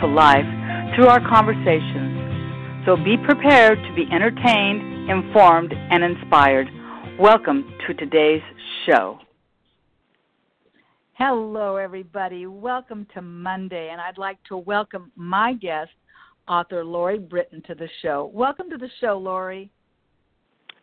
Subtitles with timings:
[0.00, 0.46] to life
[0.94, 2.84] through our conversations.
[2.86, 6.68] So be prepared to be entertained, informed, and inspired.
[7.18, 8.42] Welcome to today's
[8.86, 9.18] show.
[11.14, 12.46] Hello, everybody.
[12.46, 15.90] Welcome to Monday, and I'd like to welcome my guest,
[16.46, 18.30] author Lory Britain, to the show.
[18.32, 19.68] Welcome to the show, Lory.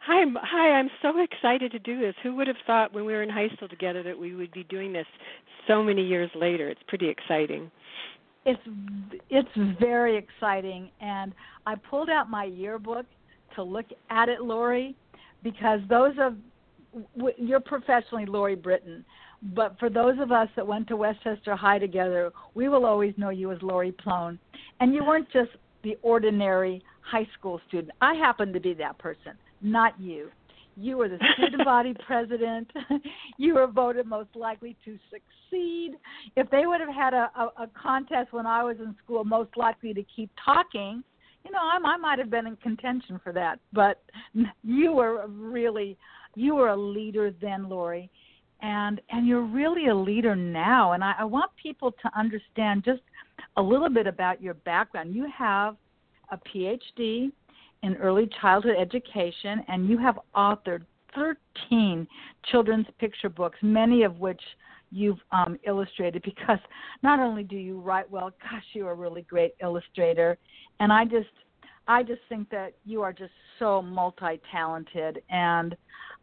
[0.05, 0.71] Hi, hi!
[0.71, 2.13] I'm so excited to do this.
[2.21, 4.63] Who would have thought when we were in high school together that we would be
[4.65, 5.07] doing this
[5.67, 6.69] so many years later?
[6.69, 7.71] It's pretty exciting.
[8.45, 8.61] It's
[9.29, 11.33] it's very exciting, and
[11.65, 13.05] I pulled out my yearbook
[13.55, 14.95] to look at it, Lory,
[15.43, 16.35] because those of
[17.37, 19.03] you're professionally Lory Britain,
[19.55, 23.29] but for those of us that went to Westchester High together, we will always know
[23.29, 24.37] you as Lory Plone,
[24.79, 25.51] and you weren't just
[25.83, 27.91] the ordinary high school student.
[28.01, 29.33] I happen to be that person
[29.65, 30.29] not you.
[30.75, 32.69] You were the student body president.
[33.37, 35.93] you were voted most likely to succeed.
[36.35, 39.55] If they would have had a, a, a contest when I was in school, most
[39.55, 41.03] likely to keep talking,
[41.45, 43.59] you know, I, I might have been in contention for that.
[43.71, 44.01] But
[44.63, 45.97] you were really,
[46.35, 48.09] you were a leader then, Lory,
[48.61, 50.93] and and you're really a leader now.
[50.93, 53.01] And I, I want people to understand just
[53.57, 55.13] a little bit about your background.
[55.13, 55.75] You have
[56.31, 57.31] a PhD
[57.83, 62.07] in early childhood education, and you have authored 13
[62.51, 64.41] children's picture books, many of which
[64.91, 66.59] you've um, illustrated because
[67.03, 70.37] not only do you write well, gosh, you're a really great illustrator,
[70.79, 71.27] and I just
[71.87, 75.75] I just think that you are just so multi-talented, and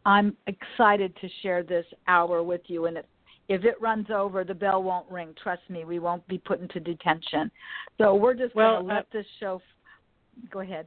[0.05, 2.87] I'm excited to share this hour with you.
[2.87, 3.07] And if
[3.49, 5.35] if it runs over, the bell won't ring.
[5.43, 7.51] Trust me, we won't be put into detention.
[7.99, 9.57] So we're just well, going to let uh, this show.
[9.57, 10.87] F- go ahead.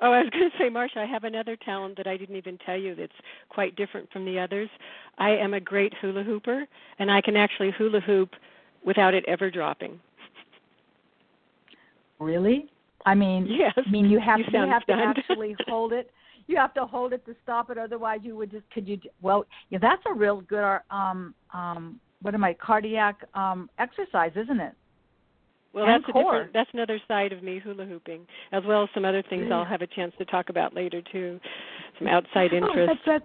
[0.00, 2.56] Oh, I was going to say, Marsha, I have another talent that I didn't even
[2.58, 3.12] tell you that's
[3.48, 4.68] quite different from the others.
[5.18, 6.66] I am a great hula hooper,
[6.98, 8.30] and I can actually hula hoop
[8.84, 9.98] without it ever dropping.
[12.20, 12.70] Really?
[13.06, 13.72] I mean, yes.
[13.76, 15.16] I mean, you have you to you have stunned.
[15.16, 16.10] to actually hold it.
[16.46, 17.78] You have to hold it to stop it.
[17.78, 18.98] Otherwise, you would just could you?
[19.20, 24.60] Well, yeah, that's a real good um um what am I cardiac um exercise, isn't
[24.60, 24.74] it?
[25.72, 26.20] Well, and that's core.
[26.20, 26.52] a different.
[26.54, 29.56] That's another side of me hula hooping, as well as some other things yeah.
[29.56, 31.38] I'll have a chance to talk about later too.
[31.98, 32.78] Some outside interests.
[32.78, 33.24] Oh, that's, that's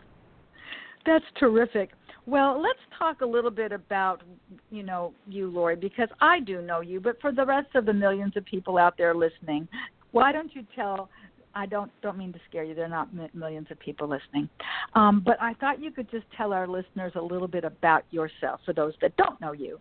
[1.06, 1.92] that's terrific.
[2.26, 4.24] Well, let's talk a little bit about
[4.70, 7.94] you know you, Lory, because I do know you, but for the rest of the
[7.94, 9.68] millions of people out there listening,
[10.12, 11.10] why don't you tell?
[11.56, 12.74] I don't don't mean to scare you.
[12.74, 14.50] There are not millions of people listening,
[14.96, 18.62] um, but I thought you could just tell our listeners a little bit about yourself
[18.66, 19.80] for those that don't know you.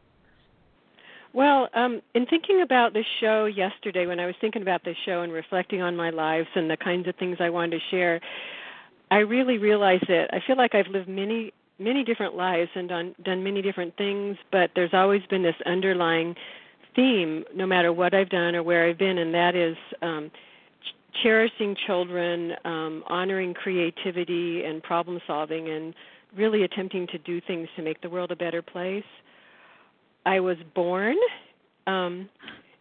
[1.34, 5.22] Well, um, in thinking about the show yesterday, when I was thinking about the show
[5.22, 8.20] and reflecting on my lives and the kinds of things I wanted to share,
[9.10, 13.14] I really realized that I feel like I've lived many, many different lives and done
[13.24, 16.34] done many different things, but there's always been this underlying
[16.94, 20.30] theme, no matter what I've done or where I've been, and that is um,
[20.82, 25.94] ch- cherishing children, um, honoring creativity and problem solving, and
[26.36, 29.04] really attempting to do things to make the world a better place.
[30.24, 31.16] I was born
[31.86, 32.28] um,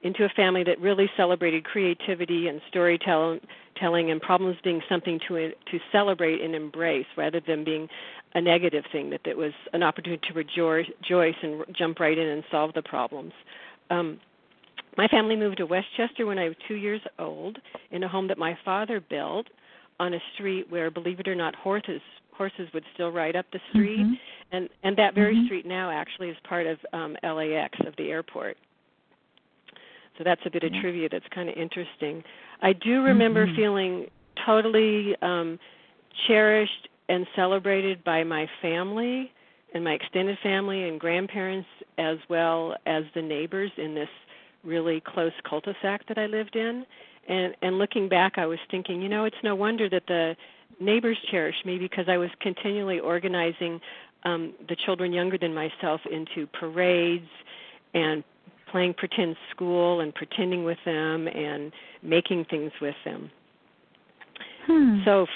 [0.03, 3.41] into a family that really celebrated creativity and storytelling
[3.81, 7.87] and problems being something to to celebrate and embrace rather than being
[8.35, 12.43] a negative thing that it was an opportunity to rejoice and jump right in and
[12.51, 13.33] solve the problems.
[13.89, 14.19] Um,
[14.97, 17.57] my family moved to westchester when i was two years old
[17.91, 19.47] in a home that my father built
[19.99, 22.01] on a street where believe it or not horses
[22.35, 24.13] horses would still ride up the street, mm-hmm.
[24.51, 25.45] and and that very mm-hmm.
[25.45, 28.57] street now actually is part of um, LAX of the airport.
[30.17, 32.23] So that's a bit of trivia that's kind of interesting.
[32.61, 33.55] I do remember mm-hmm.
[33.55, 34.05] feeling
[34.45, 35.57] totally um,
[36.27, 39.31] cherished and celebrated by my family
[39.73, 41.67] and my extended family and grandparents
[41.97, 44.09] as well as the neighbors in this
[44.63, 46.85] really close cul-de-sac that I lived in.
[47.27, 50.35] And and looking back I was thinking, you know, it's no wonder that the
[50.79, 53.79] neighbors cherished me because I was continually organizing
[54.23, 57.27] um, the children younger than myself into parades
[57.93, 58.23] and
[58.71, 61.71] playing pretend school and pretending with them and
[62.01, 63.29] making things with them.
[64.65, 64.99] Hmm.
[65.05, 65.29] So f-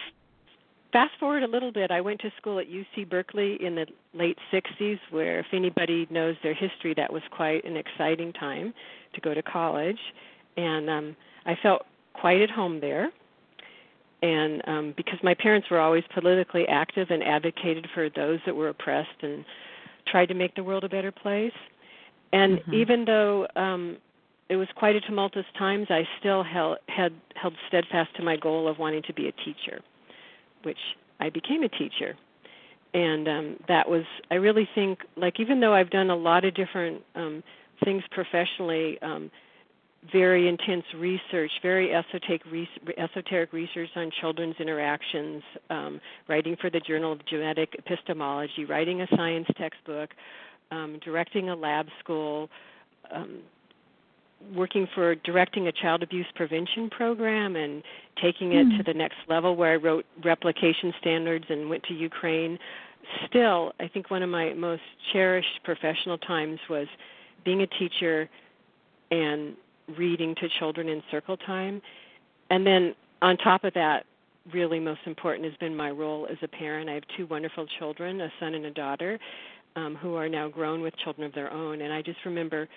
[0.94, 4.38] fast forward a little bit, I went to school at UC Berkeley in the late
[4.54, 8.74] 60s, where if anybody knows their history, that was quite an exciting time
[9.14, 10.00] to go to college.
[10.56, 11.16] And um,
[11.46, 11.82] I felt
[12.14, 13.10] quite at home there.
[14.26, 18.70] And um, because my parents were always politically active and advocated for those that were
[18.70, 19.46] oppressed and
[20.12, 21.58] tried to make the world a better place.
[22.34, 22.74] And mm-hmm.
[22.74, 23.98] even though um,
[24.50, 28.68] it was quite a tumultuous times, I still held had held steadfast to my goal
[28.68, 29.78] of wanting to be a teacher,
[30.64, 30.78] which
[31.20, 32.16] I became a teacher.
[32.94, 36.56] And um that was I really think like even though I've done a lot of
[36.56, 37.44] different um
[37.84, 39.30] things professionally, um
[40.12, 42.42] very intense research, very esoteric,
[42.98, 49.08] esoteric research on children's interactions, um, writing for the Journal of Genetic Epistemology, writing a
[49.16, 50.10] science textbook,
[50.72, 52.50] um, directing a lab school,
[53.12, 53.40] um,
[54.54, 57.82] working for directing a child abuse prevention program and
[58.22, 58.78] taking it mm.
[58.78, 62.60] to the next level where I wrote replication standards and went to Ukraine.
[63.28, 64.82] Still, I think one of my most
[65.14, 66.88] cherished professional times was
[67.44, 68.30] being a teacher
[69.12, 69.56] and
[69.98, 71.82] reading to children in circle time.
[72.50, 74.06] And then on top of that,
[74.54, 76.90] really most important has been my role as a parent.
[76.90, 79.20] I have two wonderful children, a son and a daughter,
[79.76, 81.82] um, who are now grown with children of their own.
[81.82, 82.68] And I just remember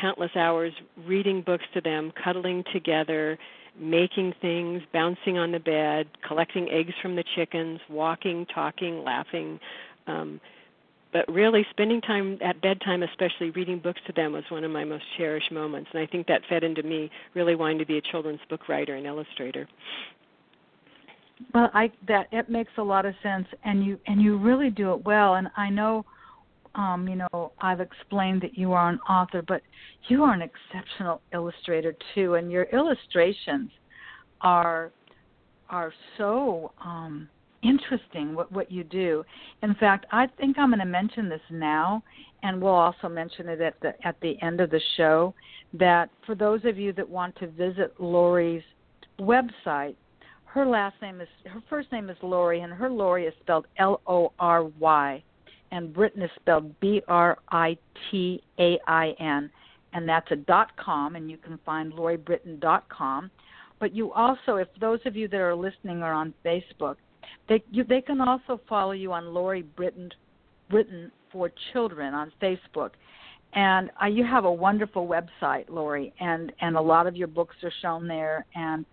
[0.00, 0.72] countless hours
[1.06, 3.38] reading books to them, cuddling together,
[3.78, 9.60] making things, bouncing on the bed, collecting eggs from the chickens, walking, talking, laughing.
[10.06, 10.40] Um,
[11.12, 14.84] but really, spending time at bedtime, especially reading books to them, was one of my
[14.84, 15.88] most cherished moments.
[15.92, 18.96] And I think that fed into me really wanting to be a children's book writer
[18.96, 19.68] and illustrator.
[21.54, 24.92] Well, I that it makes a lot of sense, and you and you really do
[24.92, 25.34] it well.
[25.34, 26.04] And I know
[26.76, 29.62] um, you know, I've explained that you are an author, but
[30.08, 33.70] you are an exceptional illustrator too, and your illustrations
[34.42, 34.92] are
[35.68, 37.28] are so um,
[37.62, 38.34] interesting.
[38.34, 39.24] What what you do.
[39.62, 42.02] In fact, I think I'm going to mention this now,
[42.42, 45.34] and we'll also mention it at the at the end of the show.
[45.74, 48.62] That for those of you that want to visit Lory's
[49.18, 49.96] website,
[50.44, 54.00] her last name is her first name is Lory, and her Lory is spelled L
[54.06, 55.22] O R Y
[55.70, 57.76] and Britain is spelled B R I
[58.10, 59.50] T A I N,
[59.92, 63.30] and that's a dot com, and you can find LoryBritain.com.
[63.78, 66.96] But you also, if those of you that are listening are on Facebook,
[67.48, 70.10] they you, they can also follow you on Lory Britain,
[70.70, 72.90] Britain for Children on Facebook.
[73.54, 77.56] And uh, you have a wonderful website, Lory, and and a lot of your books
[77.62, 78.84] are shown there, and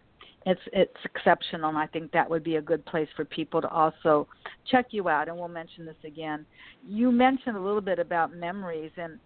[0.46, 3.70] it's it's exceptional and i think that would be a good place for people to
[3.70, 4.28] also
[4.70, 6.46] check you out and we'll mention this again
[6.86, 9.20] you mentioned a little bit about memories and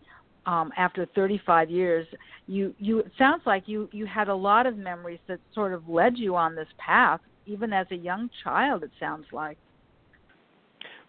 [0.46, 2.08] um after 35 years
[2.48, 5.88] you you it sounds like you you had a lot of memories that sort of
[5.90, 9.58] led you on this path even as a young child it sounds like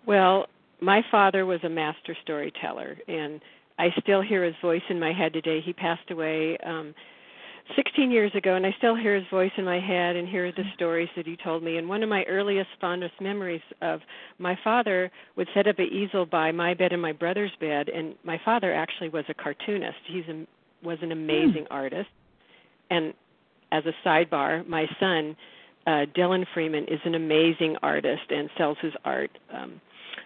[0.06, 0.46] well
[0.81, 3.40] my father was a master storyteller and
[3.79, 6.94] i still hear his voice in my head today he passed away um
[7.76, 10.64] 16 years ago, and I still hear his voice in my head and hear the
[10.75, 11.76] stories that he told me.
[11.76, 14.00] And one of my earliest, fondest memories of
[14.38, 18.14] my father would set up an easel by my bed and my brother's bed, and
[18.25, 19.99] my father actually was a cartoonist.
[20.06, 20.46] He's a,
[20.85, 21.75] was an amazing hmm.
[21.75, 22.08] artist.
[22.90, 23.12] And
[23.70, 25.37] as a sidebar, my son,
[25.88, 29.31] uh, Dylan Freeman, is an amazing artist and sells his art.
[29.55, 29.81] Um,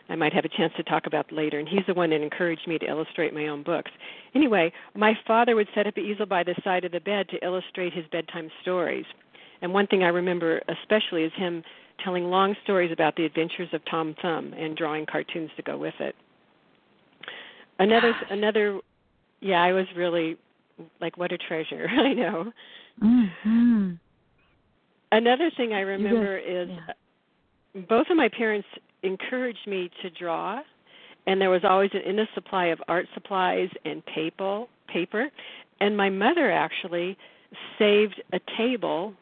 [0.08, 1.60] I might have a chance to talk about later.
[1.60, 3.90] And he's the one that encouraged me to illustrate my own books.
[4.34, 7.44] Anyway, my father would set up an easel by the side of the bed to
[7.44, 9.04] illustrate his bedtime stories.
[9.62, 11.62] And one thing I remember especially is him
[12.04, 15.94] telling long stories about the adventures of Tom Thumb and drawing cartoons to go with
[16.00, 16.16] it.
[17.78, 18.80] Another another
[19.40, 20.36] yeah, I was really
[21.00, 21.86] like what a treasure.
[21.88, 22.52] I know.
[23.02, 23.92] Mm-hmm.
[25.12, 27.82] Another thing I remember is yeah.
[27.88, 28.66] both of my parents
[29.02, 30.62] encouraged me to draw
[31.26, 35.28] and there was always an endless supply of art supplies and paper paper.
[35.80, 37.16] And my mother actually
[37.78, 39.14] saved a table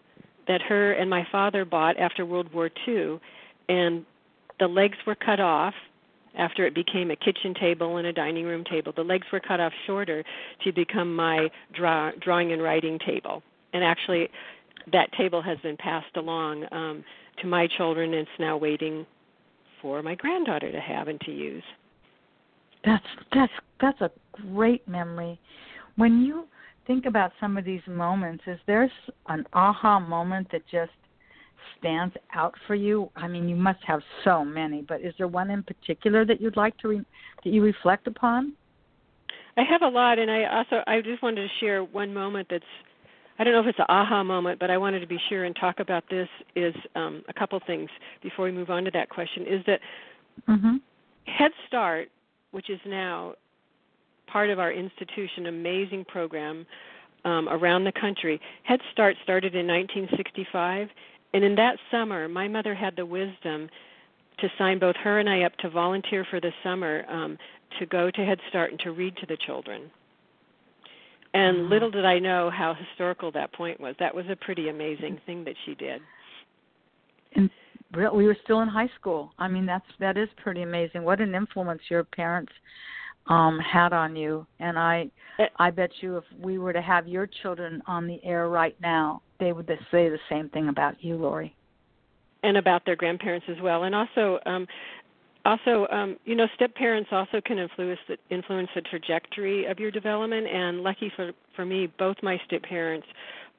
[0.49, 3.21] that her and my father bought after World War II
[3.69, 4.05] and
[4.59, 5.75] the legs were cut off
[6.37, 8.93] after it became a kitchen table and a dining room table.
[8.95, 10.25] The legs were cut off shorter
[10.65, 13.43] to become my draw, drawing and writing table.
[13.73, 14.29] And actually
[14.93, 17.05] that table has been passed along um
[17.41, 19.07] to my children and it's now waiting
[19.81, 21.63] for my granddaughter to have and to use.
[22.85, 25.39] That's that's that's a great memory.
[25.97, 26.47] When you
[26.87, 28.91] think about some of these moments, is there
[29.29, 30.93] an aha moment that just
[31.79, 33.11] stands out for you?
[33.17, 36.57] I mean, you must have so many, but is there one in particular that you'd
[36.57, 37.05] like to re-
[37.45, 38.55] that you reflect upon?
[39.57, 42.65] I have a lot, and I also I just wanted to share one moment that's
[43.41, 45.57] I don't know if it's an aha moment, but I wanted to be sure and
[45.57, 46.29] talk about this.
[46.55, 47.89] Is um, a couple things
[48.23, 49.47] before we move on to that question.
[49.47, 49.81] Is that
[50.47, 50.77] mm-hmm.
[51.25, 52.11] Head Start,
[52.51, 53.33] which is now
[54.27, 56.67] part of our institution, amazing program
[57.25, 58.39] um, around the country.
[58.65, 60.89] Head Start started in 1965,
[61.33, 63.71] and in that summer, my mother had the wisdom
[64.41, 67.39] to sign both her and I up to volunteer for the summer um,
[67.79, 69.91] to go to Head Start and to read to the children.
[71.33, 71.73] And mm-hmm.
[71.73, 73.95] little did I know how historical that point was.
[74.01, 76.01] That was a pretty amazing thing that she did.
[77.35, 77.51] And
[78.13, 79.33] we were still in high school.
[79.39, 81.03] I mean, that's that is pretty amazing.
[81.03, 82.53] What an influence your parents
[83.27, 84.47] um had on you.
[84.59, 85.47] And I eh.
[85.59, 89.23] I bet you if we were to have your children on the air right now,
[89.39, 91.55] they would say the same thing about you, Lory.
[92.43, 93.85] And about their grandparents as well.
[93.85, 94.67] And also um
[95.45, 99.91] also um, you know step parents also can influence the, influence the trajectory of your
[99.91, 103.07] development and lucky for for me both my step parents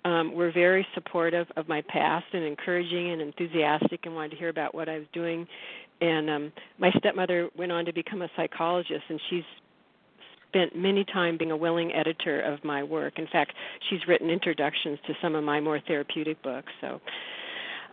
[0.04, 4.50] um, were very supportive of my past and encouraging and enthusiastic and wanted to hear
[4.50, 5.48] about what I was doing.
[6.02, 9.44] And um, my stepmother went on to become a psychologist and she's
[10.50, 13.20] spent many time being a willing editor of my work.
[13.20, 13.54] In fact
[13.90, 17.00] she's written introductions to some of my more therapeutic books so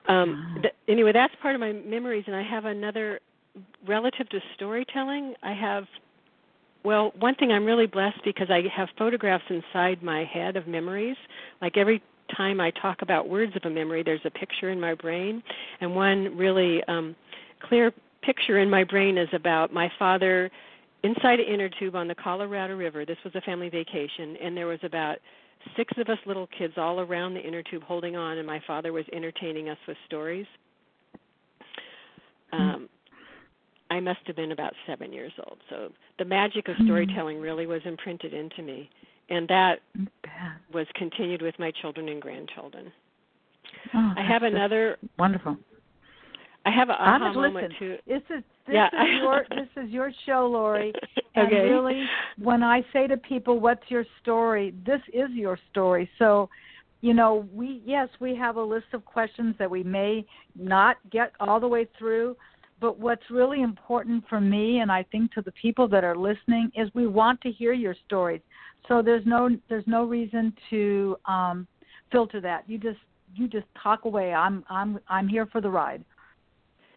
[0.09, 3.21] um, th- anyway that's part of my memories and i have another
[3.87, 5.85] relative to storytelling, I have
[6.85, 11.17] well, one thing I'm really blessed because I have photographs inside my head of memories.
[11.61, 12.03] Like every
[12.37, 15.43] time I talk about words of a memory, there's a picture in my brain,
[15.81, 17.17] and one really um,
[17.63, 20.51] clear picture in my brain is about my father
[21.03, 23.05] inside an inner tube on the Colorado River.
[23.05, 25.19] This was a family vacation, and there was about
[25.77, 28.93] six of us little kids all around the inner tube holding on, and my father
[28.93, 30.47] was entertaining us with stories.
[32.53, 32.89] Um,
[33.91, 35.59] I must have been about seven years old.
[35.71, 38.91] So the magic of storytelling really was imprinted into me,
[39.31, 39.81] and that
[40.73, 42.93] was continued with my children and grandchildren.
[43.95, 44.97] Oh, I have another.
[45.19, 45.57] wonderful.
[46.67, 47.53] I have I'm aha listen.
[47.55, 47.97] moment too.
[48.07, 48.89] This is this Yeah.
[48.89, 50.93] is your this is your show, Lory.
[51.35, 51.63] And okay.
[51.69, 52.05] really,
[52.39, 56.11] when I say to people, "What's your story?" This is your story.
[56.19, 56.51] So,
[57.01, 60.27] you know, we yes, we have a list of questions that we may
[60.57, 62.37] not get all the way through,
[62.81, 66.71] but what's really important for me and I think to the people that are listening
[66.77, 68.41] is we want to hear your stories.
[68.87, 71.67] So there's no there's no reason to um
[72.11, 72.65] filter that.
[72.69, 72.99] You just
[73.35, 74.33] you just talk away.
[74.33, 76.05] I'm I'm I'm here for the ride.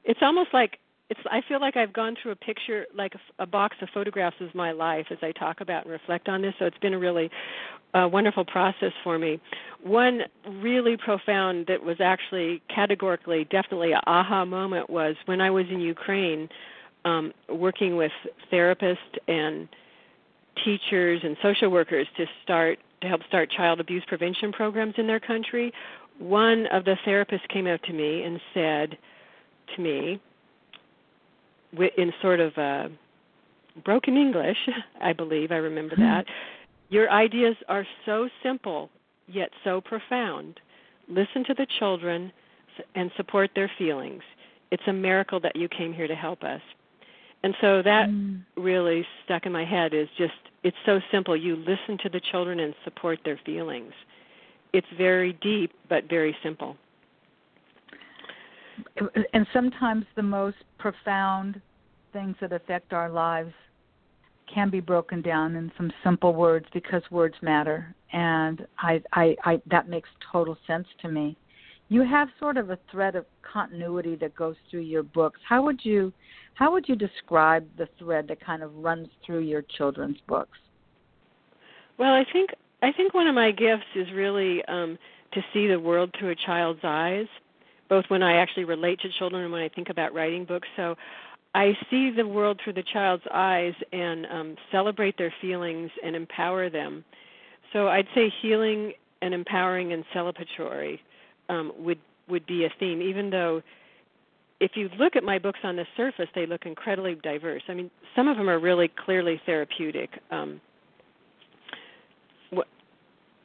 [0.03, 0.79] It's almost like
[1.11, 4.37] it's I feel like I've gone through a picture like a, a box of photographs
[4.39, 6.53] of my life as I talk about and reflect on this.
[6.57, 7.29] So it's been a really
[7.93, 9.39] uh, wonderful process for me.
[9.83, 15.65] One really profound that was actually categorically definitely a aha moment was when I was
[15.69, 16.47] in Ukraine
[17.03, 18.13] um, working with
[18.51, 18.95] therapists
[19.27, 19.67] and
[20.63, 25.19] teachers and social workers to start to help start child abuse prevention programs in their
[25.19, 25.73] country.
[26.19, 28.97] One of the therapists came up to me and said
[29.75, 30.21] to me,
[31.97, 32.89] in sort of uh,
[33.83, 34.57] broken English,
[35.01, 36.01] I believe I remember Hmm.
[36.01, 36.25] that.
[36.89, 38.89] Your ideas are so simple
[39.27, 40.59] yet so profound.
[41.07, 42.31] Listen to the children
[42.95, 44.23] and support their feelings.
[44.71, 46.61] It's a miracle that you came here to help us.
[47.43, 48.45] And so that Mm.
[48.55, 51.35] really stuck in my head is just it's so simple.
[51.35, 53.93] You listen to the children and support their feelings.
[54.73, 56.77] It's very deep but very simple
[59.33, 61.61] and sometimes the most profound
[62.13, 63.53] things that affect our lives
[64.53, 67.95] can be broken down in some simple words because words matter.
[68.11, 71.37] And I, I i that makes total sense to me.
[71.89, 75.39] You have sort of a thread of continuity that goes through your books.
[75.47, 76.11] How would you
[76.53, 80.57] how would you describe the thread that kind of runs through your children's books?
[81.97, 82.49] Well i think
[82.81, 84.97] i think one of my gifts is really um
[85.33, 87.27] to see the world through a child's eyes
[87.91, 90.67] both when I actually relate to children and when I think about writing books.
[90.77, 90.95] So
[91.53, 96.69] I see the world through the child's eyes and um, celebrate their feelings and empower
[96.69, 97.03] them.
[97.73, 100.99] So I'd say healing and empowering and celebratory
[101.49, 103.61] um, would would be a theme, even though
[104.61, 107.63] if you look at my books on the surface, they look incredibly diverse.
[107.67, 110.11] I mean, some of them are really clearly therapeutic.
[110.29, 110.61] Um,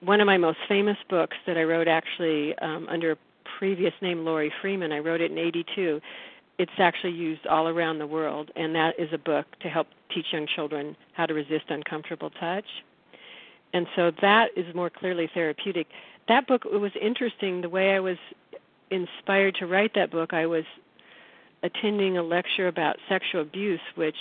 [0.01, 3.17] one of my most famous books that I wrote actually um, under
[3.59, 4.93] previous name, Lory Freeman.
[4.93, 6.01] I wrote it in 82.
[6.59, 10.27] It's actually used all around the world, and that is a book to help teach
[10.33, 12.67] young children how to resist uncomfortable touch.
[13.73, 15.89] And so that is more clearly therapeutic.
[16.29, 18.17] That book, it was interesting the way I was
[18.91, 20.33] inspired to write that book.
[20.33, 20.65] I was
[21.63, 24.17] attending a lecture about sexual abuse, which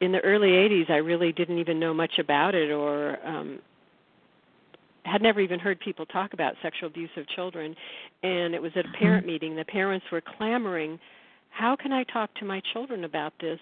[0.00, 3.60] in the early 80s I really didn't even know much about it or um,
[5.04, 7.74] had never even heard people talk about sexual abuse of children
[8.22, 8.98] and it was at a Mm-hmm.
[8.98, 9.56] parent meeting.
[9.56, 10.98] The parents were clamoring
[11.50, 13.60] how can i talk to my children about this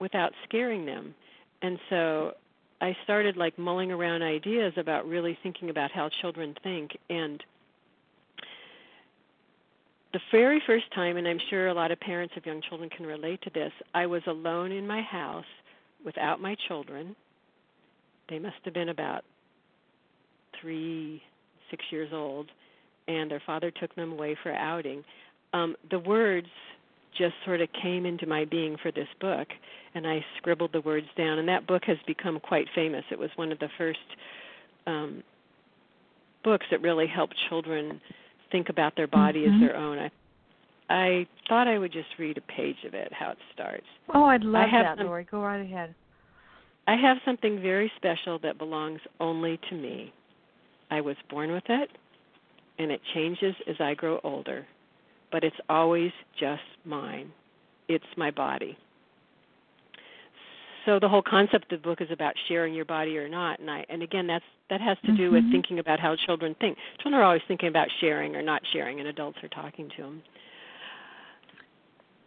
[0.00, 1.14] without scaring them?
[1.62, 2.32] And so
[2.80, 6.96] i started like mulling around ideas about really thinking about how children think.
[7.10, 7.42] And
[10.12, 13.04] the very first time and i'm sure a lot of parents of young children can
[13.04, 15.44] relate to this i was alone in my house
[16.04, 17.16] without my children.
[18.28, 19.24] They must have been about
[20.64, 21.22] three,
[21.70, 22.48] six years old,
[23.06, 25.04] and their father took them away for outing.
[25.52, 26.46] Um, the words
[27.16, 29.46] just sort of came into my being for this book,
[29.94, 31.38] and I scribbled the words down.
[31.38, 33.04] And that book has become quite famous.
[33.12, 33.98] It was one of the first
[34.86, 35.22] um,
[36.42, 38.00] books that really helped children
[38.50, 39.54] think about their body Mhm.
[39.54, 39.98] as their own.
[39.98, 40.10] I,
[40.90, 43.86] I thought I would just read a page of it, how it starts.
[44.12, 45.24] Oh, I'd love that, some- Lory.
[45.30, 45.94] Go right ahead.
[46.86, 50.12] I have something very special that belongs only to me.
[50.94, 51.90] I was born with it,
[52.78, 54.64] and it changes as I grow older,
[55.32, 57.32] but it's always just mine.
[57.88, 58.78] It's my body.
[60.84, 63.68] So the whole concept of the book is about sharing your body or not, and
[63.70, 65.50] I and again that's that has to do with Mhm.
[65.50, 66.78] thinking about how children think.
[67.00, 70.22] Children are always thinking about sharing or not sharing, and adults are talking to them.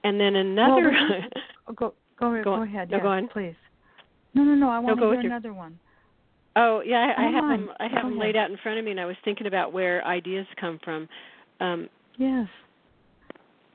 [0.04, 0.92] And then another.
[1.70, 2.90] Oh, go go Go go, ahead.
[2.90, 3.28] No, yes, go on.
[3.30, 3.56] please.
[4.34, 4.70] No, no, no.
[4.70, 5.78] I want go to with hear your- another one.
[6.60, 7.50] Oh yeah, I, I have on.
[7.52, 7.70] them.
[7.80, 10.04] I have them laid out in front of me, and I was thinking about where
[10.06, 11.08] ideas come from.
[11.60, 11.88] Um,
[12.18, 12.48] Yes.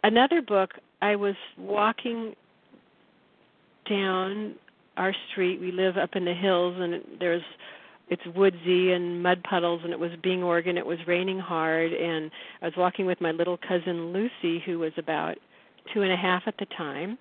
[0.03, 0.71] another book.
[1.01, 2.35] I was walking
[3.89, 4.55] down
[4.97, 5.61] our street.
[5.61, 7.43] We live up in the hills, and it- there's
[8.09, 10.77] it's woodsy and mud puddles, and it was being Oregon.
[10.77, 14.93] It was raining hard, and I was walking with my little cousin Lucy, who was
[14.99, 15.39] about
[15.95, 17.17] two and a half at the time.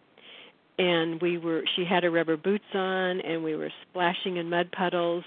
[0.79, 1.63] And we were.
[1.75, 5.23] She had her rubber boots on, and we were splashing in mud puddles,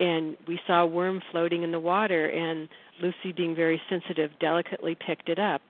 [0.00, 2.68] and we saw a worm floating in the water, and
[3.02, 5.60] Lucy, being very sensitive, delicately picked it up.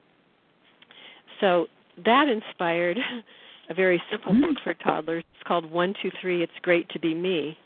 [1.40, 1.66] So
[2.04, 2.98] that inspired
[3.70, 5.24] a very simple book for toddlers.
[5.34, 6.42] It's called One, Two, Three.
[6.42, 7.56] It's great to be me,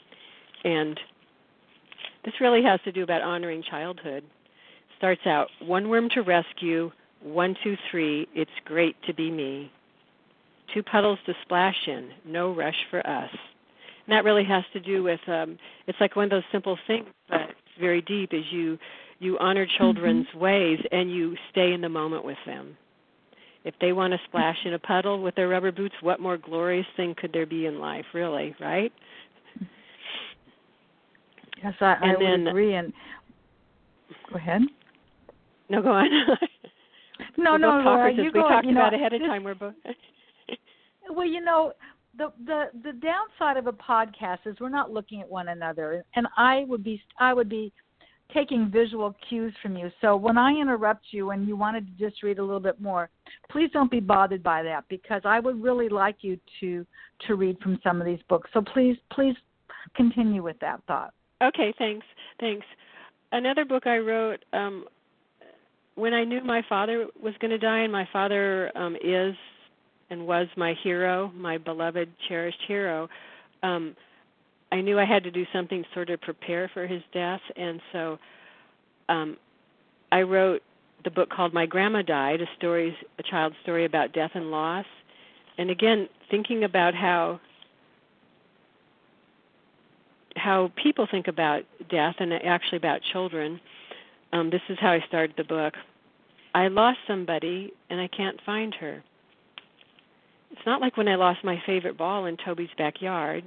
[0.65, 0.99] and
[2.25, 4.25] this really has to do about honoring childhood.
[4.99, 6.91] Starts out one worm to rescue.
[7.23, 8.29] One, two, three.
[8.35, 9.73] It's great to be me.
[10.75, 12.11] Two puddles to splash in.
[12.27, 13.31] No rush for us.
[14.09, 17.07] And that really has to do with um, it's like one of those simple things,
[17.29, 18.33] but it's very deep.
[18.33, 18.79] Is you
[19.19, 22.75] you honor children's ways and you stay in the moment with them.
[23.65, 26.87] If they want to splash in a puddle with their rubber boots, what more glorious
[26.97, 28.93] thing could there be in life, really, right?
[31.63, 32.75] Yes, I, I And would agree.
[32.77, 32.93] And
[34.31, 34.63] go ahead.
[35.69, 36.09] No, go on.
[37.37, 38.49] No, no, both Laura, you we go.
[38.49, 39.45] talked you know, about ahead of this- time.
[39.45, 39.75] We're both.
[41.11, 41.73] Well, you know,
[42.17, 46.27] the the the downside of a podcast is we're not looking at one another, and
[46.37, 47.73] I would be I would be
[48.33, 49.91] taking visual cues from you.
[50.01, 53.09] So when I interrupt you and you wanted to just read a little bit more,
[53.51, 56.87] please don't be bothered by that because I would really like you to
[57.27, 58.51] to read from some of these books.
[58.53, 59.35] So please please
[59.95, 61.15] continue with that thought.
[61.43, 62.07] Okay, thanks.
[62.41, 62.67] Thanks.
[63.33, 64.85] Another book I wrote um
[65.95, 69.35] when I knew my father was going to die and my father um is
[70.11, 73.09] and was my hero, my beloved cherished hero.
[73.63, 73.97] Um
[74.71, 78.19] I knew I had to do something sort of prepare for his death and so
[79.09, 79.37] um
[80.11, 80.63] I wrote
[81.05, 84.87] the book called My Grandma Died, a story a child's story about death and loss.
[85.59, 87.41] And again, thinking about how
[90.37, 93.61] how people think about death and actually about children.
[94.33, 95.75] Um, this is how I started the book.
[96.55, 99.03] I lost somebody and I can't find her.
[100.51, 103.45] It's not like when I lost my favorite ball in Toby's backyard.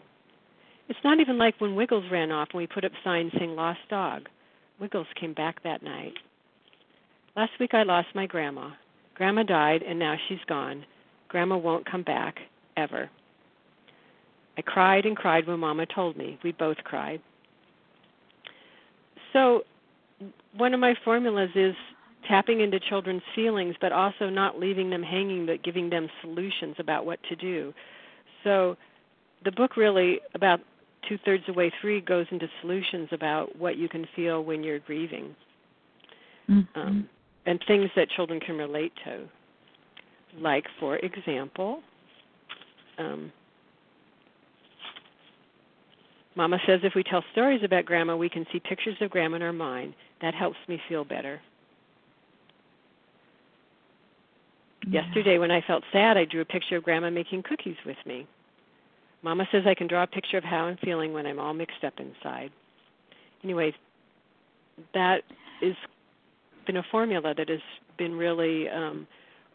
[0.89, 3.79] It's not even like when Wiggles ran off and we put up signs saying lost
[3.89, 4.27] dog.
[4.79, 6.13] Wiggles came back that night.
[7.35, 8.71] Last week I lost my grandma.
[9.15, 10.85] Grandma died and now she's gone.
[11.29, 12.39] Grandma won't come back
[12.75, 13.09] ever.
[14.57, 16.37] I cried and cried when Mama told me.
[16.43, 17.21] We both cried.
[19.33, 19.63] So,
[20.57, 21.75] one of my formulas is
[22.27, 27.05] tapping into children's feelings, but also not leaving them hanging, but giving them solutions about
[27.05, 27.73] what to do.
[28.43, 28.75] So,
[29.43, 30.59] the book really, about
[31.09, 34.63] two thirds of the way through, goes into solutions about what you can feel when
[34.63, 35.35] you're grieving
[36.75, 37.09] um,
[37.45, 39.27] and things that children can relate to.
[40.39, 41.81] Like, for example,
[42.97, 43.31] um,
[46.35, 49.41] Mama says if we tell stories about Grandma, we can see pictures of Grandma in
[49.41, 49.93] our mind.
[50.21, 51.41] That helps me feel better.
[54.87, 58.27] Yesterday, when I felt sad, I drew a picture of Grandma making cookies with me.
[59.21, 61.83] Mama says I can draw a picture of how I'm feeling when I'm all mixed
[61.83, 62.51] up inside.
[63.43, 63.73] Anyway,
[64.93, 65.21] that
[65.61, 65.75] is
[66.65, 67.59] been a formula that has
[67.97, 69.07] been really um,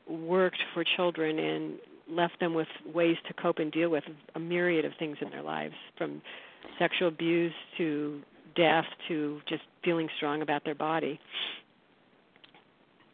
[0.09, 1.75] worked for children and
[2.09, 5.43] left them with ways to cope and deal with a myriad of things in their
[5.43, 6.23] lives, from
[6.79, 8.21] sexual abuse to
[8.55, 11.21] death to just feeling strong about their body.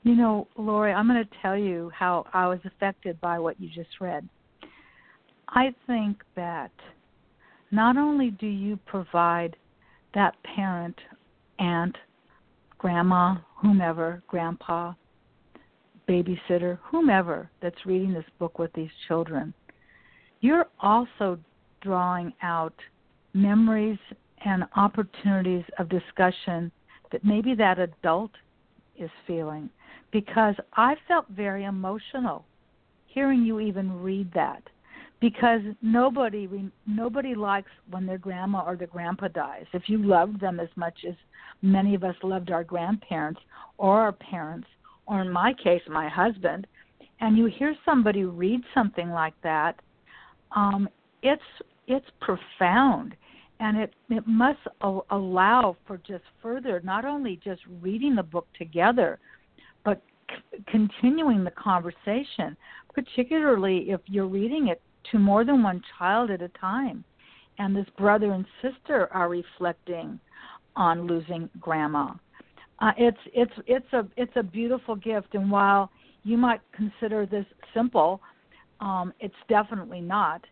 [0.05, 3.69] You know, Lori, I'm going to tell you how I was affected by what you
[3.69, 4.29] just read.
[5.49, 6.73] I think that
[7.71, 9.57] not only do you provide
[10.15, 10.99] that parent,
[11.61, 11.97] aunt,
[12.79, 14.93] grandma, whomever, grandpa,
[16.09, 19.55] babysitter, whomever that's reading this book with these children,
[20.41, 21.39] you're also
[21.81, 22.75] drawing out
[23.35, 23.99] memories
[24.45, 26.73] and opportunities of discussion
[27.13, 28.33] that maybe that adult
[28.99, 29.71] is feeling.
[30.13, 32.45] Because I felt very emotional
[33.07, 34.63] hearing you even read that
[35.21, 36.49] because nobody
[36.87, 39.65] nobody likes when their grandma or their grandpa dies.
[39.73, 41.15] If you loved them as much as
[41.63, 43.41] many of us loved our grandparents
[43.79, 44.67] or our parents,
[45.07, 46.67] or in my case, my husband,
[47.21, 49.77] and you hear somebody read something like that,
[50.55, 50.89] um,
[51.23, 51.43] it's
[51.87, 53.15] it's profound,
[53.61, 54.61] and it it must
[55.11, 59.21] allow for just further, not only just reading the book together,
[60.67, 62.57] continuing the conversation,
[62.95, 67.05] particularly if you're reading it to more than one child at a time.
[67.59, 70.19] And this brother and sister are reflecting
[70.77, 72.15] on losing grandma.
[72.81, 75.91] Uh, it's it's it's a it's a beautiful gift, and while
[76.25, 78.21] you might consider this simple,
[78.81, 80.43] um, it's definitely not,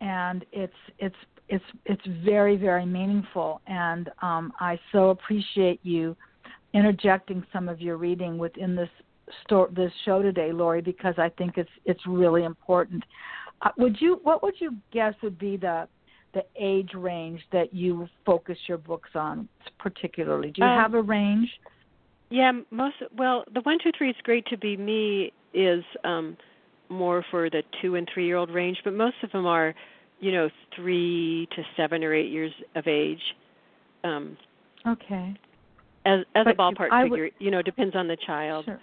[0.00, 1.16] and it's it's
[1.48, 6.16] it's it's very very meaningful, and um, I so appreciate you
[6.72, 8.88] interjecting some of your reading within this
[9.44, 13.02] store this show today, Lory, because I think it's it's really important.
[13.62, 15.88] Uh, would you what would you guess would be the
[16.34, 20.50] the age range that you focus your books on particularly?
[20.50, 21.48] Do you um, have a range?
[22.30, 26.36] Yeah, most well, the one two three is great to be me is um
[26.88, 29.74] more for the two and three year old range, but most of them are,
[30.20, 33.22] you know, three to seven or eight years of age.
[34.02, 34.36] Um
[34.86, 35.34] Okay.
[36.04, 38.66] As as but a ballpark figure, would, you know, depends on the child.
[38.66, 38.80] Sure.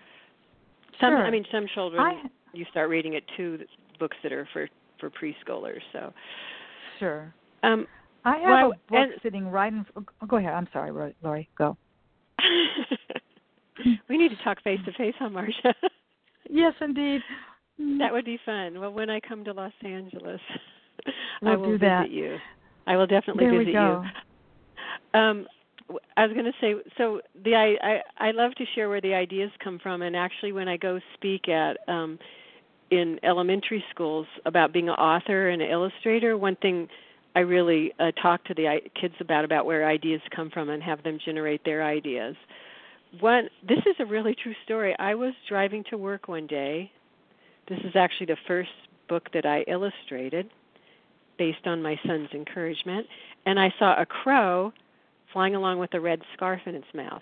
[1.02, 1.26] Some sure.
[1.26, 2.22] I mean some children I,
[2.54, 3.60] you start reading at two
[4.00, 5.82] books that are for for preschoolers.
[5.92, 6.14] So
[7.00, 7.34] sure.
[7.64, 7.88] Um,
[8.24, 9.86] I have well, a book and, sitting right in.
[9.98, 10.54] Oh, go ahead.
[10.54, 10.92] I'm sorry,
[11.24, 11.50] Lory.
[11.58, 11.76] Go.
[14.10, 15.74] we need to talk face to face, huh, Marsha?
[16.50, 17.22] yes, indeed.
[17.98, 18.80] That would be fun.
[18.80, 20.40] Well, when I come to Los Angeles,
[21.42, 22.12] we'll I will do visit that.
[22.12, 22.38] you.
[22.86, 24.04] I will definitely there visit we go.
[25.16, 25.20] you.
[25.20, 25.48] Um,
[26.17, 29.13] I was going to say, so the I, I I love to share where the
[29.13, 32.20] ideas come from, and actually, when I go speak at um,
[32.89, 36.88] in elementary schools about being an author and an illustrator, one thing
[37.36, 41.04] I really uh, talk to the kids about about where ideas come from and have
[41.04, 42.36] them generate their ideas.
[43.20, 44.96] One, this is a really true story.
[45.00, 46.91] I was driving to work one day.
[47.67, 48.70] This is actually the first
[49.10, 50.50] book that I illustrated,
[51.38, 53.08] based on my son's encouragement,
[53.46, 54.72] and I saw a crow
[55.34, 57.22] flying along with a red scarf in its mouth,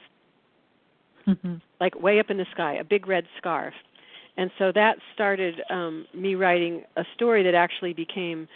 [1.27, 1.55] mm-hmm.
[1.79, 3.73] like way up in the sky, a big red scarf.
[4.37, 8.47] And so that started um, me writing a story that actually became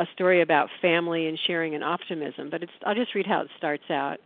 [0.00, 2.48] a story about family and sharing and optimism.
[2.50, 4.18] But it's I'll just read how it starts out.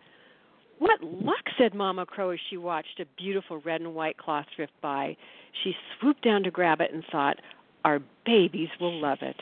[0.78, 4.72] What luck, said Mama Crow as she watched a beautiful red and white cloth drift
[4.80, 5.16] by.
[5.62, 7.36] She swooped down to grab it and thought,
[7.84, 9.36] Our babies will love it.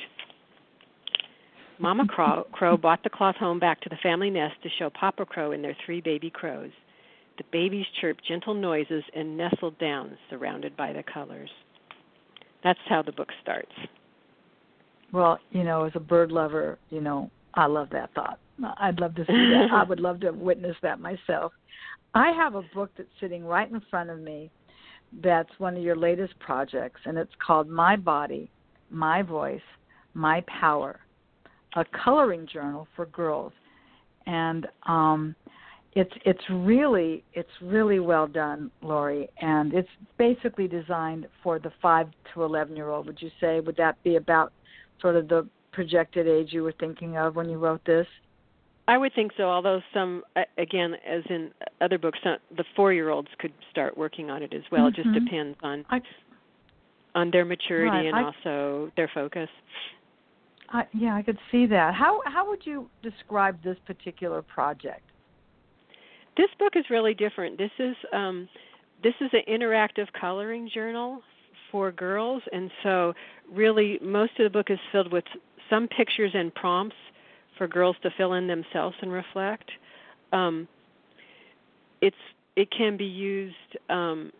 [1.80, 5.24] Mama Crow, Crow brought the cloth home back to the family nest to show Papa
[5.24, 6.70] Crow and their three baby crows.
[7.38, 11.48] The babies chirped gentle noises and nestled down, surrounded by the colors.
[12.62, 13.72] That's how the book starts.
[15.10, 18.38] Well, you know, as a bird lover, you know, I love that thought.
[18.76, 19.68] I'd love to see that.
[19.72, 21.52] I would love to witness that myself.
[22.14, 24.50] I have a book that's sitting right in front of me
[25.22, 28.50] that's one of your latest projects, and it's called My Body,
[28.90, 29.62] My Voice,
[30.12, 31.00] My Power,
[31.76, 33.52] a coloring journal for girls.
[34.26, 35.34] And um,
[35.94, 42.08] it's it's really it's really well done, Lory, and it's basically designed for the five
[42.34, 43.06] to eleven year old.
[43.06, 44.52] Would you say would that be about
[45.00, 48.06] sort of the projected age you were thinking of when you wrote this?
[48.88, 49.44] I would think so.
[49.44, 50.24] Although some,
[50.58, 54.90] again, as in other books, the four-year-olds could start working on it as well.
[54.90, 55.00] Mm-hmm.
[55.00, 55.24] It just Mm-hmm.
[55.24, 56.00] depends on I,
[57.14, 58.06] on their maturity right.
[58.06, 59.48] and I, also their focus.
[60.92, 61.94] Yeah, I could see that.
[61.94, 65.02] How how would you describe this particular project?
[66.36, 67.58] This book is really different.
[67.58, 68.48] This is um,
[69.02, 71.22] this is an interactive coloring journal
[71.72, 73.14] for girls, and so
[73.52, 75.24] really most of the book is filled with
[75.68, 76.96] some pictures and prompts
[77.58, 79.70] for girls to fill in themselves and reflect.
[80.32, 80.68] Um,
[82.00, 82.16] it's
[82.56, 84.32] it can be used um,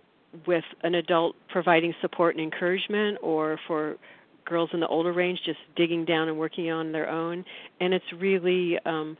[0.47, 3.97] with an adult providing support and encouragement, or for
[4.51, 7.45] girls in the older range just digging down and working on their own.
[7.81, 9.17] And it's really um,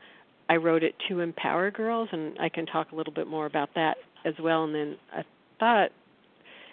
[0.51, 3.69] I wrote it to empower girls, and I can talk a little bit more about
[3.75, 4.65] that as well.
[4.65, 5.23] And then I
[5.61, 5.91] thought,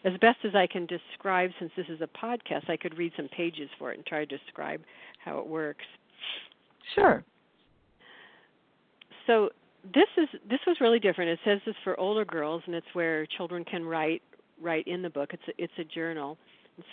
[0.04, 3.28] as best as I can describe, since this is a podcast, I could read some
[3.28, 4.80] pages for it and try to describe
[5.24, 5.84] how it works.
[6.96, 7.22] Sure.
[9.28, 9.50] So
[9.84, 11.30] this is this was really different.
[11.30, 14.22] It says this for older girls, and it's where children can write
[14.60, 15.30] write in the book.
[15.32, 16.36] It's a, it's a journal.
[16.78, 16.88] It's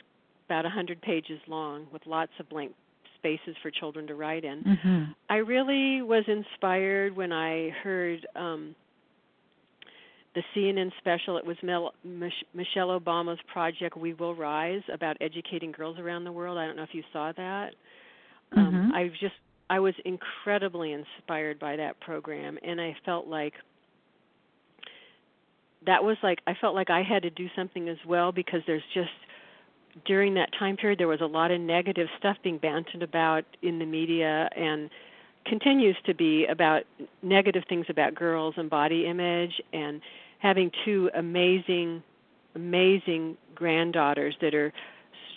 [0.47, 2.73] about a hundred pages long with lots of blank
[3.17, 4.63] spaces for children to write in.
[4.63, 5.03] Mm-hmm.
[5.29, 8.75] I really was inspired when I heard um,
[10.35, 11.37] the CNN special.
[11.37, 16.31] It was Mel, Mich- Michelle Obama's project "We Will Rise" about educating girls around the
[16.31, 16.57] world.
[16.57, 17.71] I don't know if you saw that.
[18.55, 18.59] Mm-hmm.
[18.59, 19.33] Um, I just
[19.69, 23.53] I was incredibly inspired by that program, and I felt like
[25.85, 28.83] that was like I felt like I had to do something as well because there's
[28.93, 29.09] just
[30.03, 33.79] during that time period there was a lot of negative stuff being banted about in
[33.79, 34.89] the media and
[35.45, 36.83] continues to be about
[37.21, 40.01] negative things about girls and body image and
[40.39, 42.03] having two amazing
[42.55, 44.73] amazing granddaughters that are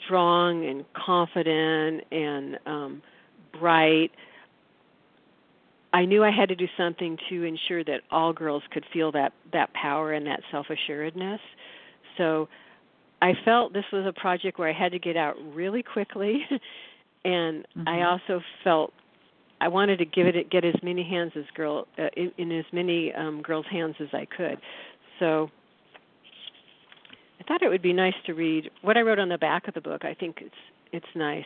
[0.05, 3.03] strong and confident and um
[3.59, 4.11] bright
[5.93, 9.33] I knew I had to do something to ensure that all girls could feel that
[9.53, 11.41] that power and that self-assuredness.
[12.19, 12.49] So
[13.21, 16.41] I felt this was a project where I had to get out really quickly,
[17.25, 17.89] and mm-hmm.
[17.89, 18.93] I also felt
[19.61, 22.65] I wanted to give it get as many hands as girl uh, in, in as
[22.73, 24.59] many um, girls' hands as I could.
[25.19, 25.51] So
[27.41, 29.75] I thought it would be nice to read what I wrote on the back of
[29.75, 30.05] the book.
[30.05, 30.55] I think it's
[30.93, 31.45] it's nice.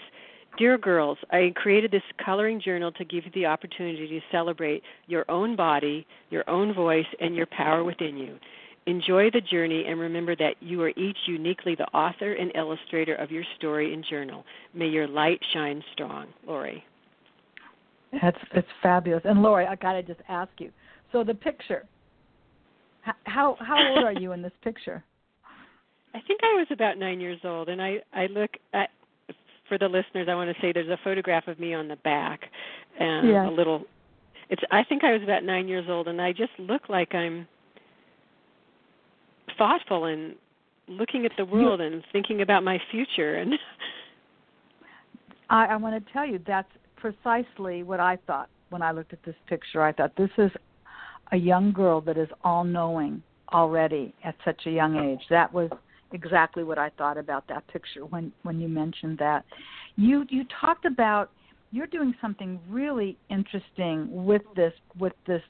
[0.58, 5.24] Dear girls, I created this coloring journal to give you the opportunity to celebrate your
[5.30, 8.38] own body, your own voice, and your power within you.
[8.86, 13.30] Enjoy the journey and remember that you are each uniquely the author and illustrator of
[13.30, 14.44] your story and journal.
[14.74, 16.26] May your light shine strong.
[16.46, 16.84] Lory.
[18.20, 19.22] That's it's fabulous.
[19.24, 20.70] And Lory, I gotta just ask you.
[21.12, 21.86] So the picture.
[23.24, 25.02] How how old are you in this picture?
[26.14, 28.90] I think I was about nine years old, and I I look at
[29.68, 30.28] for the listeners.
[30.30, 32.40] I want to say there's a photograph of me on the back,
[32.98, 33.48] and yeah.
[33.48, 33.84] a little.
[34.50, 37.46] It's I think I was about nine years old, and I just look like I'm
[39.62, 40.34] thoughtful and
[40.88, 43.54] looking at the world you, and thinking about my future and
[45.50, 49.22] I, I want to tell you that's precisely what I thought when I looked at
[49.24, 49.82] this picture.
[49.82, 50.50] I thought this is
[51.30, 53.22] a young girl that is all knowing
[53.52, 55.20] already at such a young age.
[55.30, 55.70] That was
[56.10, 59.44] exactly what I thought about that picture when when you mentioned that.
[59.94, 61.30] You you talked about
[61.70, 65.42] you're doing something really interesting with this with this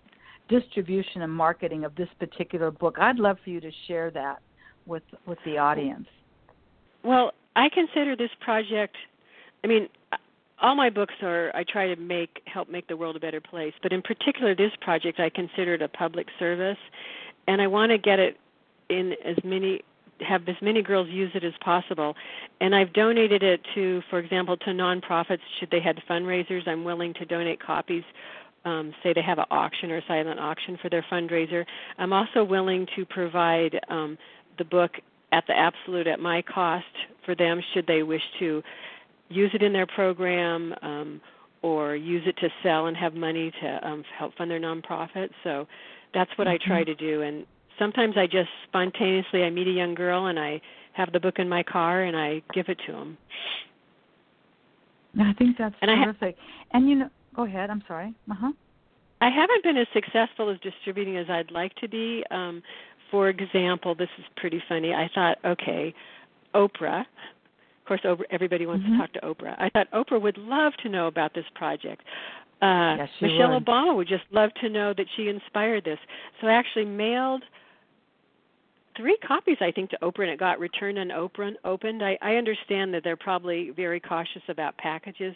[0.53, 2.97] distribution and marketing of this particular book.
[3.01, 4.43] I'd love for you to share that
[4.87, 6.09] with with the audience.
[7.03, 8.97] Well, I consider this project.
[9.65, 9.89] I mean,
[10.61, 11.51] all my books are.
[11.55, 14.73] I try to make help make the world a better place, but in particular, this
[14.81, 16.83] project I consider it a public service,
[17.49, 18.39] and I want to get it
[18.89, 19.83] in as many
[20.21, 22.15] have as many girls use it as possible
[22.61, 27.13] and i've donated it to for example to nonprofits should they have fundraisers i'm willing
[27.15, 28.05] to donate copies
[28.65, 31.65] um, say they have an auction or a silent auction for their fundraiser.
[31.99, 34.17] I'm also willing to provide um,
[34.59, 34.93] the book
[35.33, 36.85] at the absolute at my cost
[37.25, 38.63] for them should they wish to
[39.29, 41.21] use it in their program um,
[41.63, 45.31] or use it to sell and have money to um, help fund their nonprofit.
[45.43, 45.67] So
[46.13, 46.63] that's what mm-hmm.
[46.63, 47.23] I try to do.
[47.23, 47.47] And
[47.79, 50.61] sometimes I just spontaneously I meet a young girl and I
[50.93, 53.19] have the book in my car and I give it to them.
[55.19, 56.37] I think that's and terrific.
[56.39, 57.71] Ha- and you know, Go ahead.
[57.71, 58.15] I'm sorry.
[58.31, 58.53] Uh huh.
[59.21, 62.25] I haven't been as successful as distributing as I'd like to be.
[62.31, 62.63] Um,
[63.11, 64.93] for example, this is pretty funny.
[64.93, 65.95] I thought, okay,
[66.55, 67.01] Oprah.
[67.03, 68.95] Of course, Oprah, everybody wants mm-hmm.
[68.95, 69.55] to talk to Oprah.
[69.59, 72.03] I thought Oprah would love to know about this project.
[72.61, 73.65] Uh, yes, Michelle would.
[73.65, 75.99] Obama would just love to know that she inspired this.
[76.41, 77.43] So I actually mailed
[78.97, 81.59] three copies, I think, to Oprah, and it got returned unopened.
[81.65, 82.03] Opened.
[82.05, 85.35] I, I understand that they're probably very cautious about packages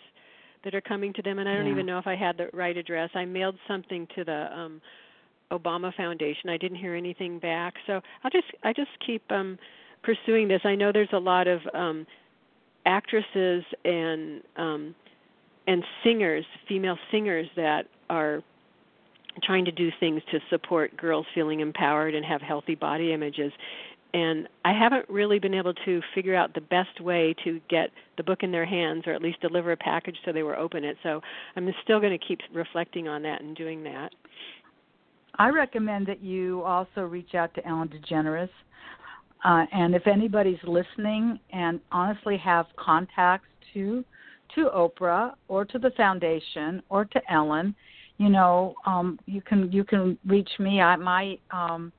[0.66, 1.72] that are coming to them and I don't yeah.
[1.72, 3.09] even know if I had the right address.
[3.14, 4.83] I mailed something to the um
[5.52, 6.50] Obama Foundation.
[6.50, 7.74] I didn't hear anything back.
[7.87, 9.59] So I'll just I just keep um
[10.02, 10.61] pursuing this.
[10.64, 12.05] I know there's a lot of um
[12.85, 14.94] actresses and um
[15.68, 18.42] and singers, female singers that are
[19.44, 23.52] trying to do things to support girls feeling empowered and have healthy body images
[24.14, 28.23] and I haven't really been able to figure out the best way to get the
[28.23, 30.97] book in their hands or at least deliver a package so they were open it.
[31.03, 31.21] So
[31.55, 34.11] I'm still going to keep reflecting on that and doing that.
[35.38, 38.49] I recommend that you also reach out to Ellen DeGeneres.
[39.45, 44.05] Uh, and if anybody's listening and honestly have contacts to
[44.55, 47.75] to Oprah or to the foundation or to Ellen,
[48.19, 50.81] you know, um, you can you can reach me.
[50.81, 51.92] I my um,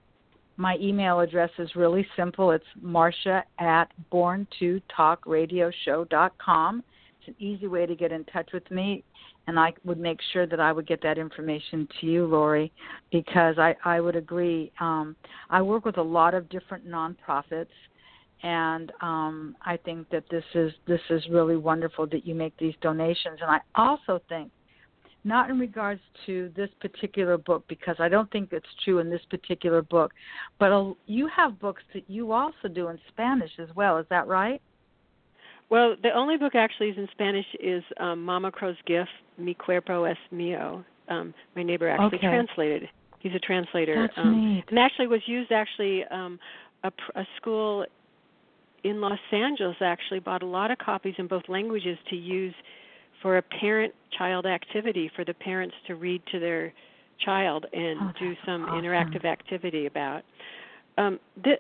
[0.58, 2.52] my email address is really simple.
[2.52, 6.84] It's Marsha at born to talk radio show.com.
[7.20, 9.04] It's an easy way to get in touch with me
[9.48, 12.72] and I would make sure that I would get that information to you, Lory,
[13.12, 14.72] because I, I would agree.
[14.80, 15.16] Um,
[15.50, 17.68] I work with a lot of different nonprofits,
[18.44, 22.76] and um, I think that this is this is really wonderful that you make these
[22.82, 23.40] donations.
[23.42, 24.52] And I also think,
[25.28, 29.22] not in regards to this particular book, because I don't think it's true in this
[29.30, 30.14] particular book,
[30.58, 33.98] but you have books that you also do in Spanish as well.
[33.98, 34.62] Is that right?
[35.70, 40.06] Well, the only book actually is in Spanish is um, Mama Crow's Gift, Mi Cuerpo
[40.06, 40.84] es Mío.
[41.10, 42.28] Um, my neighbor actually okay.
[42.28, 42.90] translated.
[43.20, 44.08] He's a translator.
[44.08, 44.64] That's um, neat.
[44.70, 46.40] And actually was used actually um,
[46.84, 47.86] a, a school
[48.84, 52.54] in Los Angeles actually bought a lot of copies in both languages to use
[53.22, 56.74] for a parent-child activity for the parents to read to their
[57.24, 58.84] child and oh, do some awesome.
[58.84, 60.24] interactive activity about.
[60.98, 61.56] Um, the,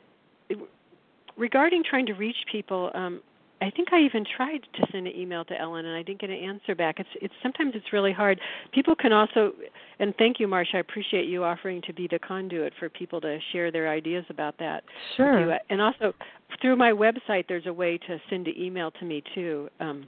[1.35, 3.21] regarding trying to reach people, um,
[3.61, 6.29] I think I even tried to send an email to Ellen and I didn't get
[6.29, 6.99] an answer back.
[6.99, 8.39] It's it's sometimes it's really hard.
[8.71, 9.53] People can also
[9.99, 13.39] and thank you Marsha, I appreciate you offering to be the conduit for people to
[13.51, 14.83] share their ideas about that.
[15.15, 15.57] Sure.
[15.69, 16.13] And also
[16.61, 19.69] through my website there's a way to send an email to me too.
[19.79, 20.07] Um,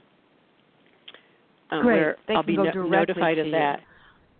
[1.70, 1.96] um Great.
[1.96, 3.52] where they I'll be no- notified of you.
[3.52, 3.80] that.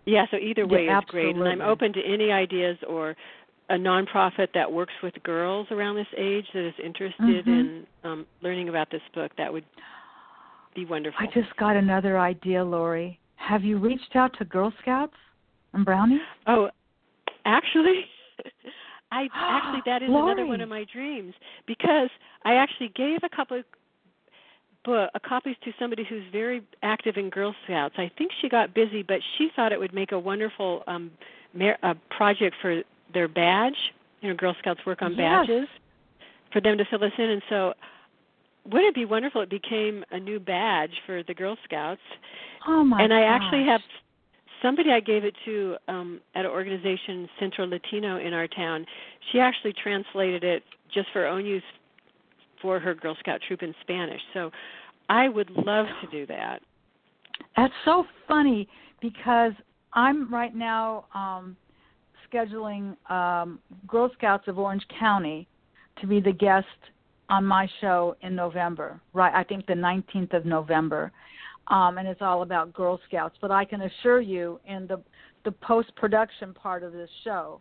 [0.05, 3.15] Yeah, so either way yeah, is great and I'm open to any ideas or
[3.69, 7.59] a nonprofit that works with girls around this age that is interested Mhm.
[7.59, 9.63] in um, learning about this book, that would
[10.75, 11.19] be wonderful.
[11.21, 13.19] I just got another idea, Lory.
[13.35, 15.15] Have you reached out to Girl Scouts
[15.73, 16.21] and Brownies?
[16.47, 16.69] oh,
[17.45, 18.05] actually,
[19.11, 21.33] I actually that is another one of my dreams
[21.67, 22.09] because
[22.43, 23.65] I actually gave a couple of
[24.83, 27.95] book, uh, copies to somebody who's very active in Girl Scouts.
[27.97, 31.11] I think she got busy, but she thought it would make a wonderful um,
[31.53, 32.81] mer- uh, project for
[33.13, 33.75] their badge.
[34.21, 35.47] You know, Girl Scouts work on Yes.
[35.47, 35.67] badges
[36.51, 37.73] for them to fill this in, and so
[38.69, 39.41] would it be wonderful?
[39.41, 42.01] It became a new badge for the Girl Scouts,
[42.67, 43.81] Oh my and I actually have
[44.61, 48.85] somebody I gave it to um, at an organization Centro Latino in our town.
[49.31, 50.63] She actually translated it
[50.93, 51.63] just for her own use
[52.61, 54.21] for her Girl Scout troop in Spanish.
[54.33, 54.51] So
[55.09, 56.61] I would love to do that.
[57.57, 58.67] That's so funny
[59.01, 59.53] because
[59.93, 61.57] I'm right now um
[62.31, 65.47] scheduling um Girl Scouts of Orange County
[65.99, 66.67] to be the guest
[67.29, 68.99] on my show in November.
[69.13, 71.11] Right, I think the 19th of November.
[71.67, 75.01] Um and it's all about Girl Scouts, but I can assure you in the
[75.43, 77.59] the post-production part of this show,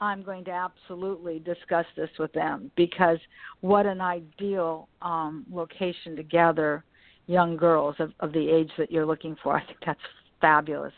[0.00, 3.18] I'm going to absolutely discuss this with them because
[3.60, 6.84] what an ideal um location to gather
[7.26, 9.56] young girls of, of the age that you're looking for.
[9.56, 10.00] I think that's
[10.40, 10.92] fabulous.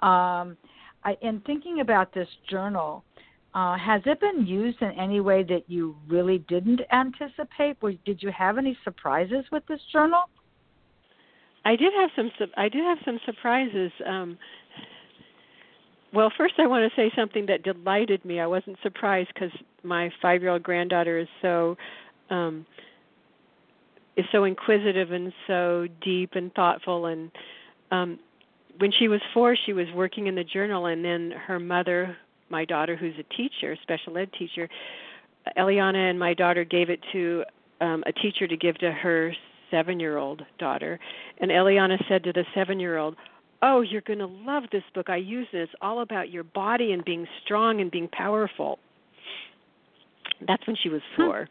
[0.00, 0.56] Um,
[1.04, 3.04] I, in thinking about this journal,
[3.54, 7.76] uh, has it been used in any way that you really didn't anticipate?
[7.80, 10.22] Or did you have any surprises with this journal?
[11.64, 12.30] I did have some.
[12.56, 13.92] I did have some surprises.
[14.06, 14.38] Um,
[16.12, 18.40] well, first I want to say something that delighted me.
[18.40, 21.76] I wasn't surprised because my five-year-old granddaughter is so
[22.30, 22.66] um,
[24.16, 27.06] is so inquisitive and so deep and thoughtful.
[27.06, 27.30] And
[27.90, 28.18] um,
[28.78, 32.16] when she was four, she was working in the journal, and then her mother,
[32.48, 34.68] my daughter, who's a teacher, special ed teacher,
[35.56, 37.44] Eliana, and my daughter gave it to
[37.80, 39.32] um, a teacher to give to her
[39.70, 40.98] seven-year-old daughter.
[41.38, 43.16] And Eliana said to the seven-year-old,
[43.62, 45.10] "Oh, you're going to love this book.
[45.10, 45.58] I use it.
[45.58, 48.78] It's all about your body and being strong and being powerful."
[50.46, 51.48] That's when she was four.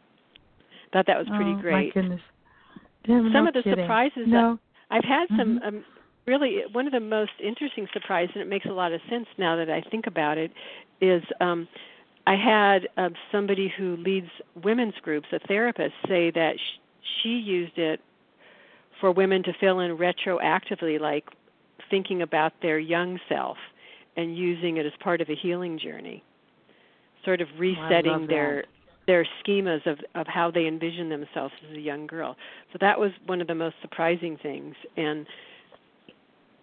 [0.92, 1.96] Thought that was pretty oh, great.
[1.96, 2.22] My goodness.
[3.06, 3.84] Some of the kidding.
[3.84, 4.60] surprises No.
[4.92, 5.68] I've had some Mhm.
[5.68, 5.86] um,
[6.26, 9.56] really one of the most interesting surprises, and it makes a lot of sense now
[9.56, 10.52] that I think about it,
[11.02, 11.68] is um,
[12.28, 14.30] I had um, somebody who leads
[14.64, 16.80] women's groups, a therapist, say that sh-
[17.22, 18.02] she used it
[19.00, 21.26] for women to fill in retroactively, like
[21.90, 23.58] thinking about their young self
[24.18, 26.24] and using it as part of a healing journey,
[27.26, 28.64] sort of resetting their
[29.08, 32.36] their schemas of of how they envision themselves as a young girl.
[32.72, 35.26] So that was one of the most surprising things, and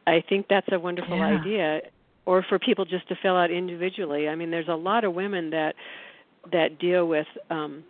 [0.07, 1.39] I think that's a wonderful Yeah.
[1.41, 1.81] idea.
[2.27, 4.29] Or for people just to fill out individually.
[4.29, 5.77] I mean, there's a lot of women that
[6.51, 7.85] that deal with um,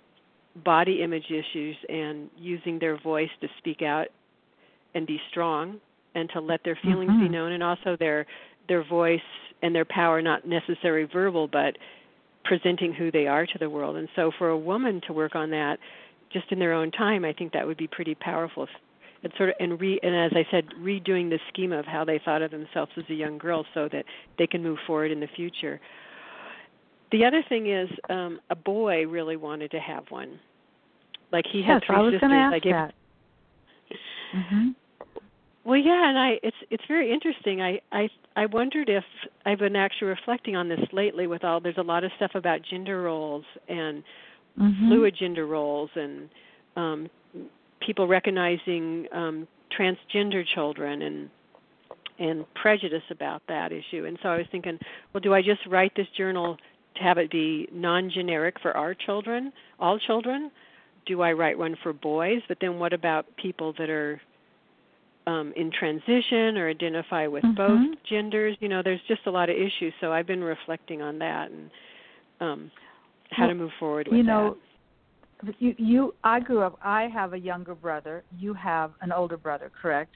[0.65, 4.09] body image issues and using their voice to speak out
[4.95, 5.81] and be strong
[6.17, 7.31] and to let their feelings be Mhm.
[7.31, 8.27] known, and also their
[8.69, 9.21] their voice
[9.63, 11.77] and their power not necessarily verbal but
[12.45, 15.51] presenting who they are to the world and so for a woman to work on
[15.51, 15.79] that
[16.31, 18.69] just in their own time i think that would be pretty powerful
[19.23, 22.19] and sort of and re and as i said redoing the schema of how they
[22.25, 24.05] thought of themselves as a young girl so that
[24.39, 25.81] they can move forward in the future
[27.13, 30.39] the other thing is um a boy really wanted to have one
[31.33, 32.95] like he yes, had three I was sisters ask that.
[34.35, 34.69] Mm-hmm.
[35.67, 37.61] Well, yeah, and I it's it's very interesting.
[37.61, 39.05] I I I wondered if
[39.45, 42.61] I've been actually reflecting on this lately with all there's a lot of stuff about
[42.71, 44.03] gender roles and
[44.59, 44.89] Mm-hmm.
[44.89, 46.31] fluid gender roles and
[46.77, 47.11] um
[47.87, 49.47] people recognizing um
[49.79, 51.31] transgender children and
[52.19, 54.07] and prejudice about that issue.
[54.07, 54.79] And so I was thinking,
[55.13, 56.57] well, do I just write this journal
[56.97, 60.51] to have it be non-generic for our children, all children?
[61.05, 62.41] Do I write one for boys?
[62.49, 64.19] But then what about people that are
[65.27, 67.57] um, in transition or identify with Mhm.
[67.57, 68.57] both genders?
[68.61, 69.93] You know, there's just a lot of issues.
[70.01, 71.71] So I've been reflecting on that and
[72.41, 72.71] um,
[73.31, 74.57] how Well, to move forward with you know
[75.59, 79.71] you you i grew up i have a younger brother you have an older brother
[79.83, 80.15] correct.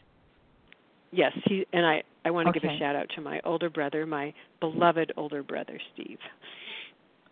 [1.12, 2.02] Yes, he and I.
[2.24, 5.80] I want to give a shout out to my older brother, my beloved older brother,
[5.94, 6.18] Steve.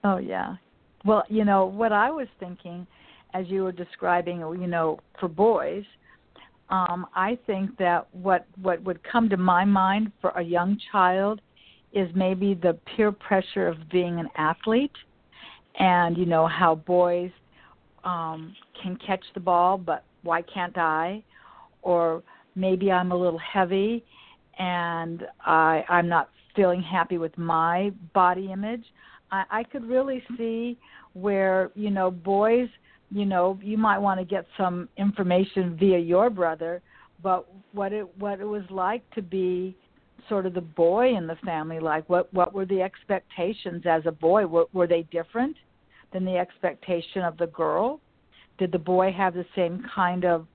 [0.04, 0.56] oh yeah
[1.04, 2.86] well you know what i was thinking
[3.34, 5.84] as you were describing you know for boys
[6.70, 11.40] um i think that what what would come to my mind for a young child
[11.92, 14.92] is maybe the peer pressure of being an athlete
[15.78, 17.30] and you know how boys
[18.04, 21.22] um can catch the ball but why can't i?
[21.82, 22.22] Or
[22.54, 24.04] maybe i'm a little heavy
[24.58, 28.84] and i i'm not feeling happy with my body image.
[29.30, 30.76] I i could really see
[31.12, 32.68] where you know boys
[33.10, 36.82] you know you might want to get some information via your brother
[37.22, 39.76] but what it what it was like to be
[40.28, 44.12] sort of the boy in the family like what what were the expectations as a
[44.12, 44.46] boy?
[44.46, 45.56] Were, were they different
[46.12, 48.00] than the expectation of the girl?
[48.58, 50.46] Did the boy have the same kind of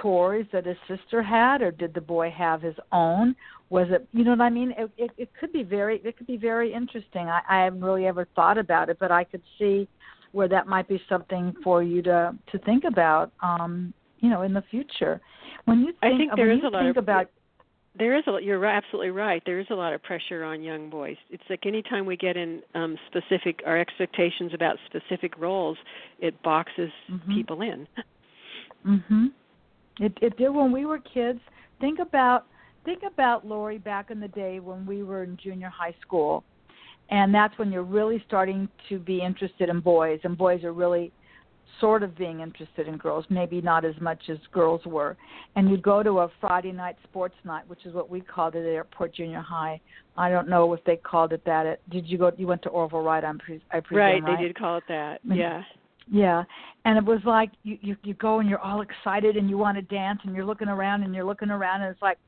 [0.00, 3.34] chores that his sister had or did the boy have his own?
[3.70, 4.72] Was it you know what i mean?
[4.78, 7.28] It it, it could be very it could be very interesting.
[7.28, 9.88] I i haven't really ever thought about it but i could see
[10.32, 14.52] where that might be something for you to to think about um you know in
[14.52, 15.20] the future
[15.66, 17.26] when you I think think when there is you a lot think of- about
[17.98, 19.42] There is a you're absolutely right.
[19.44, 21.18] There is a lot of pressure on young boys.
[21.28, 25.76] It's like anytime we get in um specific our expectations about specific roles,
[26.18, 27.34] it boxes Mhm.
[27.36, 27.86] people in.
[28.86, 29.32] Mhm.
[30.00, 31.40] It it did when we were kids.
[31.80, 32.46] Think about
[32.84, 36.42] think about Lory back in the day when we were in junior high school.
[37.12, 41.12] And that's when you're really starting to be interested in boys and boys are really
[41.78, 45.14] sort of being interested in girls, maybe not as much as girls were.
[45.54, 48.60] And you'd go to a Friday night sports night, which is what we called it
[48.60, 49.78] at Airport Junior High.
[50.16, 51.66] I don't know if they called it that.
[51.66, 54.38] At, did you go you went to Orville Wright I'm pre, I presume, right, right?
[54.38, 55.20] they did call it that.
[55.24, 55.62] Yeah.
[56.10, 56.42] Yeah,
[56.84, 59.76] and it was like you you you go and you're all excited and you want
[59.76, 62.18] to dance and you're looking around and you're looking around and it's like,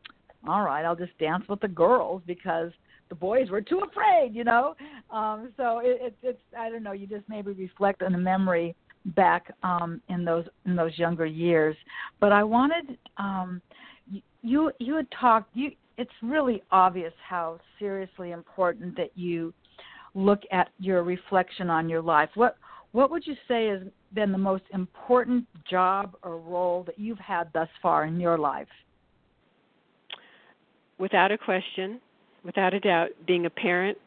[0.48, 2.70] all right, I'll just dance with the girls because
[3.14, 4.74] the boys were too afraid, you know.
[5.10, 6.92] Um, so it, it it's I don't know.
[6.92, 8.74] You just maybe reflect on a memory
[9.06, 11.76] back um, in those in those younger years.
[12.20, 13.62] But I wanted um,
[14.42, 15.70] you you had talked you.
[15.96, 19.54] It's really obvious how seriously important that you
[20.14, 22.30] look at your reflection on your life.
[22.34, 22.56] What
[22.92, 23.80] what would you say has
[24.12, 28.68] been the most important job or role that you've had thus far in your life?
[30.98, 32.00] Without a question,
[32.44, 33.98] without a doubt, being a parent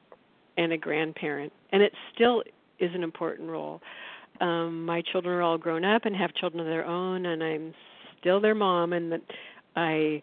[0.58, 1.52] and a grandparent.
[1.72, 2.44] And it still
[2.80, 3.82] is an important role.
[4.40, 7.74] Um, my children are all grown up and have children of their own and I'm
[8.20, 9.22] still their mom and that
[9.76, 10.22] I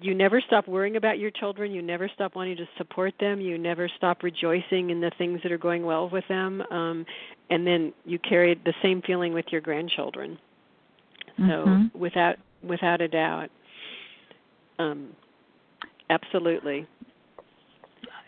[0.00, 1.70] you never stop worrying about your children.
[1.70, 3.40] You never stop wanting to support them.
[3.40, 6.62] You never stop rejoicing in the things that are going well with them.
[6.70, 7.06] Um,
[7.50, 10.36] and then you carry the same feeling with your grandchildren.
[11.36, 11.94] So Mhm.
[11.94, 13.50] without without a doubt,
[14.78, 15.14] um,
[16.14, 16.86] absolutely.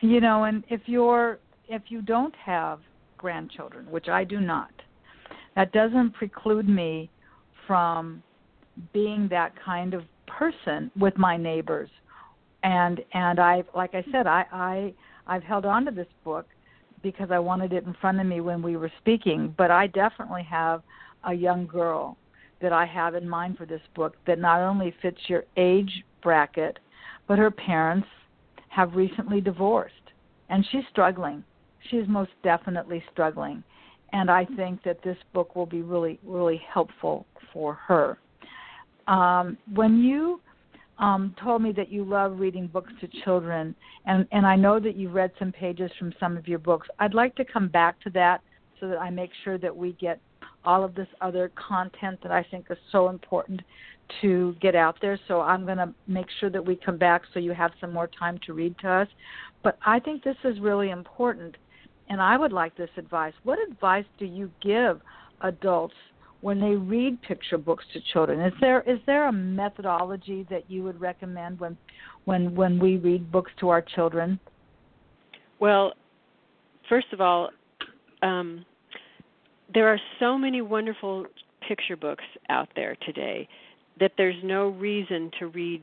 [0.01, 2.81] You know, and if you're if you don't have
[3.19, 4.71] grandchildren, which I do not,
[5.57, 7.11] that doesn't preclude me
[7.67, 8.23] from
[8.93, 11.91] being that kind of person with my neighbors.
[12.63, 14.95] And and I like I said, I, I
[15.27, 16.47] I've held on to this book
[17.03, 20.43] because I wanted it in front of me when we were speaking, but I definitely
[20.45, 20.83] have
[21.25, 22.17] a young girl
[22.61, 26.79] that I have in mind for this book that not only fits your age bracket,
[27.27, 28.09] but her parents
[28.69, 29.95] have recently divorced
[30.49, 31.43] and she's struggling.
[31.91, 33.63] She's most definitely struggling.
[34.13, 38.19] And I think that this book will be really, really helpful for her.
[39.09, 40.41] Um, when you
[40.99, 43.75] um, told me that you love reading books to children,
[44.07, 46.89] and and I know that you've read some pages from some of your books.
[46.99, 48.41] I'd like to come back to that
[48.81, 50.21] so that I make sure that we get
[50.65, 53.61] all of this other content that I think is so important
[54.21, 55.19] to get out there.
[55.29, 58.09] So I'm going to make sure that we come back so you have some more
[58.19, 59.09] time to read to us.
[59.63, 61.57] But I think this is really important,
[62.09, 63.33] and I would like this advice.
[63.43, 65.01] What advice do you give
[65.41, 65.95] adults
[66.41, 68.41] when they read picture books to children?
[68.41, 71.77] Is there is there a methodology that you would recommend when
[72.27, 74.39] when when we read books to our children?
[75.59, 75.95] Well,
[76.89, 77.51] first of all,
[78.23, 78.65] um,
[79.73, 81.27] there are so many wonderful
[81.67, 83.49] picture books out there today
[83.99, 85.83] that there's no reason to read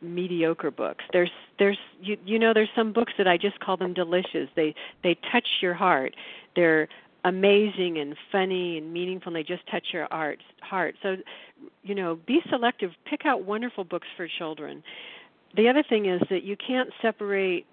[0.00, 1.04] mediocre books.
[1.12, 4.48] There's there's you you know there's some books that I just call them delicious.
[4.54, 6.14] They they touch your heart.
[6.54, 6.88] They're
[7.24, 10.94] amazing and funny and meaningful and they just touch your heart heart.
[11.02, 11.16] So
[11.82, 14.82] you know, be selective, pick out wonderful books for children.
[15.56, 17.66] The other thing is that you can't separate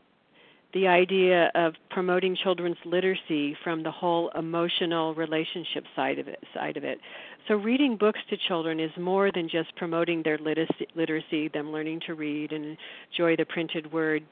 [0.73, 6.75] the idea of promoting children's literacy from the whole emotional relationship side of it side
[6.75, 6.99] of it.
[7.47, 12.15] So reading books to children is more than just promoting their literacy, them learning to
[12.15, 12.77] read and
[13.11, 14.23] enjoy the printed word.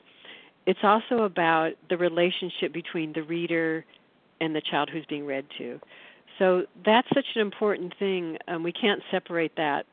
[0.66, 3.86] It's also about the relationship between the reader
[4.41, 5.80] and the child who's being read to.
[6.39, 8.38] So that's such an important thing.
[8.47, 9.86] Um, we can't separate that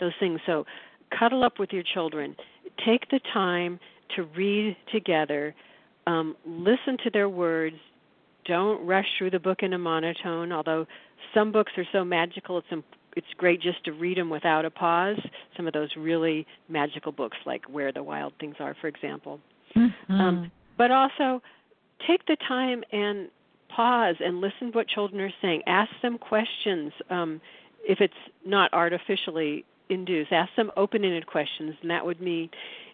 [0.00, 0.40] those things.
[0.46, 0.64] So
[1.18, 2.36] cuddle up with your children.
[2.86, 3.80] Take the time
[4.16, 5.54] to read together,
[6.06, 7.76] um, listen to their words.
[8.48, 10.50] Don't rush through the book in a monotone.
[10.50, 10.86] Although
[11.34, 12.84] some books are so magical, it's
[13.16, 15.20] it's great just to read them without a pause.
[15.56, 19.38] Some of those really magical books, like Where the Wild Things Are, for example.
[19.76, 20.12] Mm-hmm.
[20.12, 21.42] Um, but also
[22.06, 23.28] take the time and
[23.68, 25.62] pause and listen to what children are saying.
[25.66, 26.92] Ask them questions.
[27.10, 27.40] Um,
[27.86, 28.14] if it's
[28.46, 32.50] not artificially induced, ask them open-ended questions, and that would mean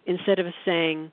[0.06, 1.10] instead of saying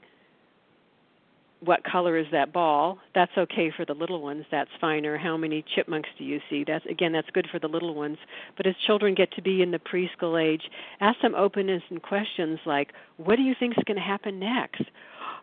[1.63, 2.97] what color is that ball?
[3.13, 4.45] That's okay for the little ones.
[4.51, 6.63] That's fine or how many chipmunks do you see?
[6.65, 8.17] That's again that's good for the little ones.
[8.57, 10.63] But as children get to be in the preschool age
[10.99, 14.83] ask them openness and questions like what do you think is going to happen next?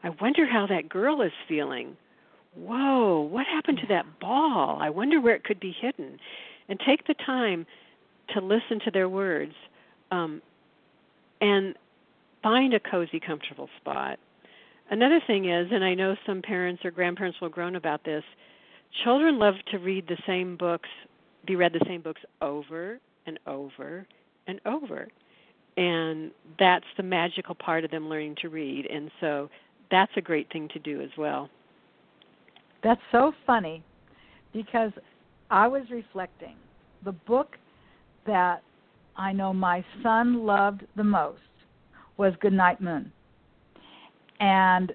[0.03, 1.97] I wonder how that girl is feeling.
[2.55, 4.79] Whoa what happened to that ball?
[4.81, 6.19] I wonder where it could be hidden.
[6.69, 7.64] And take the time
[8.35, 9.55] to listen to their words
[10.11, 10.43] um,
[11.41, 11.75] and
[12.43, 14.19] find a cozy, comfortable spot.
[14.91, 18.24] Another thing is, and I know some parents or grandparents will groan about this,
[19.05, 20.89] children love to read the same books,
[21.47, 24.07] be read the same books over and over
[24.47, 25.09] and over.
[25.76, 28.86] And that's the magical part of them learning to read.
[28.86, 29.51] And so
[29.91, 31.51] that's a great thing to do as well.
[32.82, 33.82] That's so funny
[34.53, 34.93] because
[35.51, 36.57] I was reflecting.
[37.05, 37.57] The book
[38.26, 38.62] that
[39.16, 41.41] I know my son loved the most
[42.16, 43.12] was Goodnight Moon.
[44.41, 44.93] And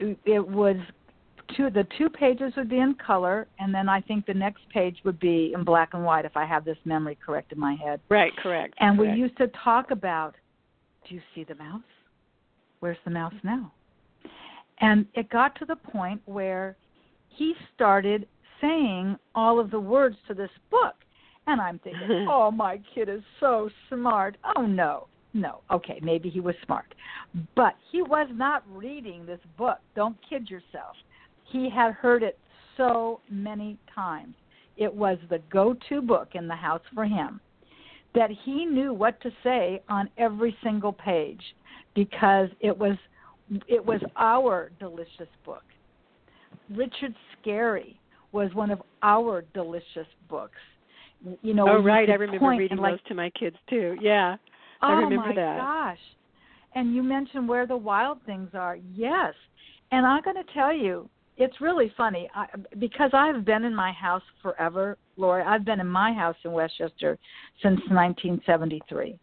[0.00, 0.76] it was
[1.56, 4.98] two the two pages would be in color and then I think the next page
[5.04, 8.00] would be in black and white if I have this memory correct in my head.
[8.08, 8.74] Right, correct.
[8.78, 9.14] And correct.
[9.14, 10.34] we used to talk about
[11.08, 11.80] do you see the mouse?
[12.80, 13.72] Where's the mouse now?
[14.80, 16.76] And it got to the point where
[17.28, 18.26] he started
[18.60, 20.94] saying all of the words to this book.
[21.46, 24.36] And I'm thinking, oh, my kid is so smart.
[24.56, 26.94] Oh, no no, okay, maybe he was smart.
[27.54, 29.78] But he was not reading this book.
[29.94, 30.96] Don't kid yourself.
[31.44, 32.38] He had heard it
[32.76, 34.34] so many times.
[34.76, 37.40] It was the go to book in the house for him
[38.14, 41.42] that he knew what to say on every single page
[41.94, 42.96] because it was
[43.66, 45.64] it was our delicious book.
[46.74, 47.96] Richard Scarry
[48.32, 50.58] was one of our delicious books.
[51.42, 53.96] You know, oh right, I remember reading like, those to my kids too.
[54.00, 54.36] Yeah.
[54.82, 55.58] Oh I remember my that.
[55.58, 55.98] gosh.
[56.74, 58.78] And you mentioned where the wild things are.
[58.94, 59.34] Yes.
[59.92, 62.46] And I'm going to tell you, it's really funny I,
[62.78, 65.42] because I've been in my house forever, Lory.
[65.42, 67.18] I've been in my house in Westchester
[67.62, 69.18] since 1973.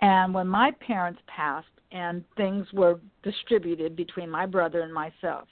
[0.00, 5.48] And when my parents passed and things were distributed between my brother and myself,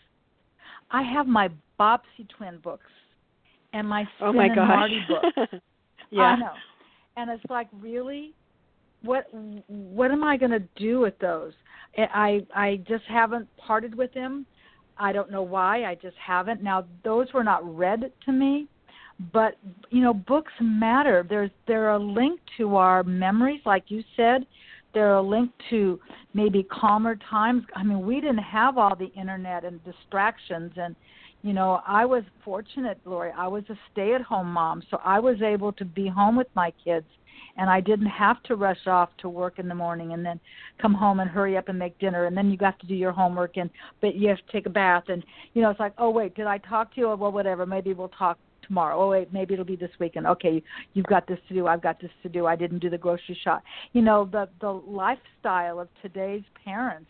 [0.91, 1.49] I have my
[1.81, 2.91] Bobbsey twin books
[3.73, 4.69] and my Spin oh my and gosh.
[4.69, 5.53] Marty books.
[6.11, 6.23] yeah.
[6.23, 6.53] I know.
[7.17, 8.35] And it's like, really?
[9.03, 9.27] What
[9.69, 11.53] what am I going to do with those?
[11.97, 14.47] I I just haven't parted with them.
[14.99, 15.85] I don't know why.
[15.85, 16.63] I just haven't.
[16.63, 18.67] Now those were not read to me,
[19.33, 19.57] but
[19.91, 21.25] you know books matter.
[21.29, 24.47] There's they're a link to our memories, like you said.
[24.95, 26.01] They're a link to
[26.33, 27.65] maybe calmer times.
[27.75, 30.97] I mean, we didn't have all the internet and distractions and
[31.43, 33.31] You know, I was fortunate, Lory.
[33.37, 37.07] I was a stay-at-home mom, so I was able to be home with my kids
[37.57, 40.39] and I didn't have to rush off to work in the morning and then
[40.81, 43.13] come home and hurry up and make dinner and then you got to do your
[43.13, 46.11] homework and but you have to take a bath and you know it's like oh
[46.11, 47.09] wait did I talk to you?
[47.15, 48.99] Well whatever maybe we'll talk tomorrow.
[48.99, 50.27] Oh wait maybe it'll be this weekend.
[50.27, 50.63] Okay
[50.95, 53.39] you've got this to do I've got this to do I didn't do the grocery
[53.43, 53.63] shop.
[53.93, 57.09] You know the the lifestyle of today's parents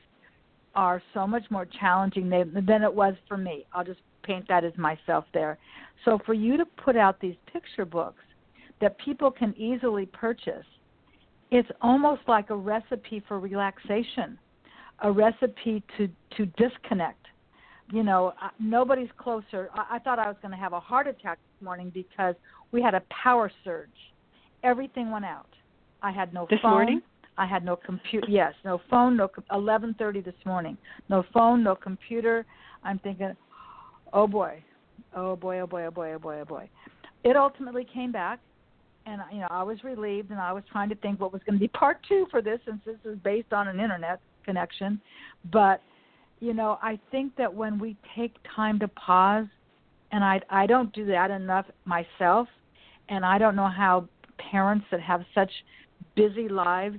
[0.75, 3.65] are so much more challenging than it was for me.
[3.73, 5.57] I'll just paint that as myself there.
[6.05, 8.21] So for you to put out these picture books
[8.81, 10.65] that people can easily purchase.
[11.51, 14.39] It's almost like a recipe for relaxation,
[15.03, 17.27] a recipe to to disconnect.
[17.93, 19.71] You know, nobody's closer.
[19.73, 22.35] I, I thought I was going to have a heart attack this morning because
[22.73, 23.89] we had a power surge.
[24.65, 25.47] Everything went out.
[26.03, 26.73] I had no this phone.
[26.73, 27.03] morning.
[27.39, 28.27] I had no computer.
[28.29, 29.17] Yes, no phone.
[29.17, 30.77] No 11:30 this morning.
[31.09, 31.63] No phone.
[31.63, 32.45] No computer.
[32.83, 33.37] I'm thinking,
[34.13, 34.63] oh boy,
[35.15, 36.69] oh boy, oh boy, oh boy, oh boy, oh boy.
[37.25, 38.41] It ultimately came back
[39.07, 41.55] and you know I was relieved, and I was trying to think what was going
[41.55, 45.01] to be part two for this, since this is based on an internet connection.
[45.53, 45.81] But
[46.41, 49.47] you know, I think that when we take time to pause,
[50.13, 52.49] and I I don't do that enough myself,
[53.09, 54.09] and I don't know how
[54.51, 55.51] parents that have such
[56.15, 56.99] busy lives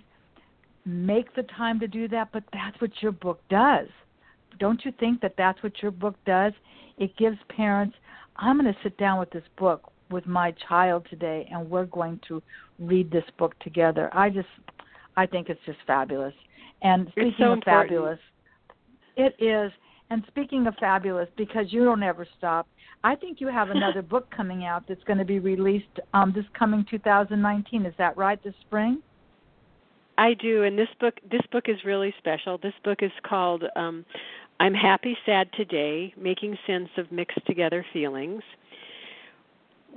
[0.86, 3.88] make the time to do that, but that's what your book does.
[4.60, 6.54] Don't you think that that's what your book does?
[6.98, 7.96] It gives parents,
[8.38, 12.20] I'm going to sit down with this book with my child today and we're going
[12.28, 12.42] to
[12.80, 14.10] read this book together.
[14.14, 14.48] I just
[15.16, 16.34] I think it's just fabulous.
[16.82, 17.66] And speaking so of important.
[17.66, 18.20] fabulous,
[19.16, 19.72] it is
[20.10, 22.68] and speaking of fabulous because you don't ever stop.
[23.04, 26.46] I think you have another book coming out that's going to be released um this
[26.58, 27.86] coming 2019.
[27.86, 28.42] Is that right?
[28.44, 29.02] This spring?
[30.18, 32.58] I do, and this book this book is really special.
[32.58, 34.04] This book is called um,
[34.60, 38.42] "I'm Happy, Sad Today: Making Sense of Mixed Together Feelings."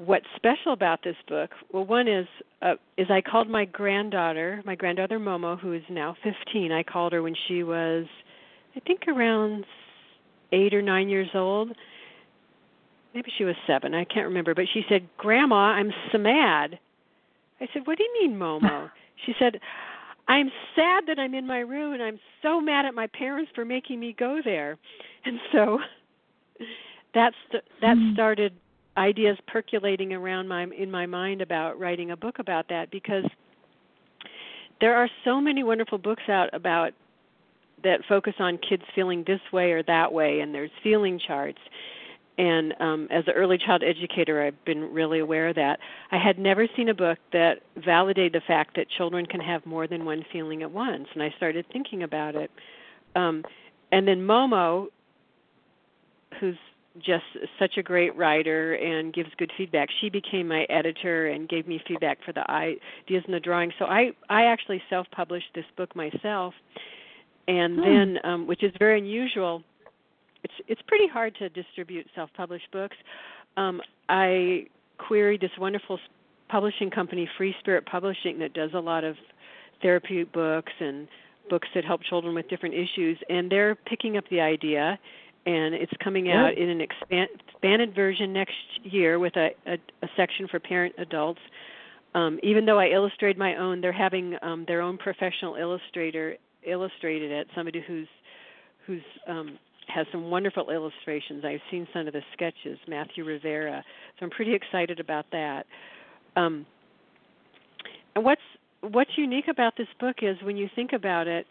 [0.06, 2.26] What's special about this book well one is
[2.62, 7.12] uh, is i called my granddaughter my granddaughter momo who is now 15 i called
[7.12, 8.06] her when she was
[8.74, 9.64] i think around
[10.52, 11.70] 8 or 9 years old.
[13.14, 14.54] Maybe she was 7 i can't remember.
[14.54, 16.78] But she said grandma i'm so mad.
[17.60, 18.90] I said what do you mean momo?
[19.26, 19.60] She said
[20.28, 23.66] i'm sad that i'm in my room and i'm so mad at my parents for
[23.66, 24.78] making me go there.
[25.26, 25.78] And so
[27.12, 28.14] that's that mm.
[28.14, 28.54] started
[29.00, 33.24] ideas percolating around my in my mind about writing a book about that because
[34.80, 36.92] there are so many wonderful books out about
[37.82, 41.58] that focus on kids feeling this way or that way and there's feeling charts.
[42.36, 45.80] And um, as an early child educator i've been really aware of that.
[46.12, 49.86] I had never seen a book that validated the fact that children can have more
[49.86, 52.50] than one feeling at once and i started thinking about it.
[53.16, 53.44] Um,
[53.92, 54.88] and then momo
[56.38, 56.56] who's
[56.98, 57.24] just
[57.58, 59.88] such a great writer and gives good feedback.
[60.00, 63.72] She became my editor and gave me feedback for the ideas and the drawing.
[63.78, 66.52] So I I actually self-published this book myself,
[67.46, 67.80] and hmm.
[67.80, 69.62] then um, which is very unusual.
[70.42, 72.96] It's it's pretty hard to distribute self-published books.
[73.56, 74.66] Um, I
[74.98, 75.98] queried this wonderful
[76.48, 79.16] publishing company, Free Spirit Publishing, that does a lot of
[79.80, 81.06] therapy books and
[81.48, 84.98] books that help children with different issues, and they're picking up the idea
[85.46, 90.46] and it's coming out in an expanded version next year with a, a, a section
[90.48, 91.40] for parent adults.
[92.14, 96.36] Um, even though I illustrated my own, they're having um, their own professional illustrator
[96.66, 97.46] illustrated it.
[97.54, 98.08] Somebody who's
[98.86, 101.44] who's um, has some wonderful illustrations.
[101.44, 103.84] I've seen some of the sketches, Matthew Rivera.
[104.18, 105.64] So I'm pretty excited about that.
[106.36, 106.66] Um,
[108.14, 108.40] and what's
[108.82, 111.46] what's unique about this book is when you think about it,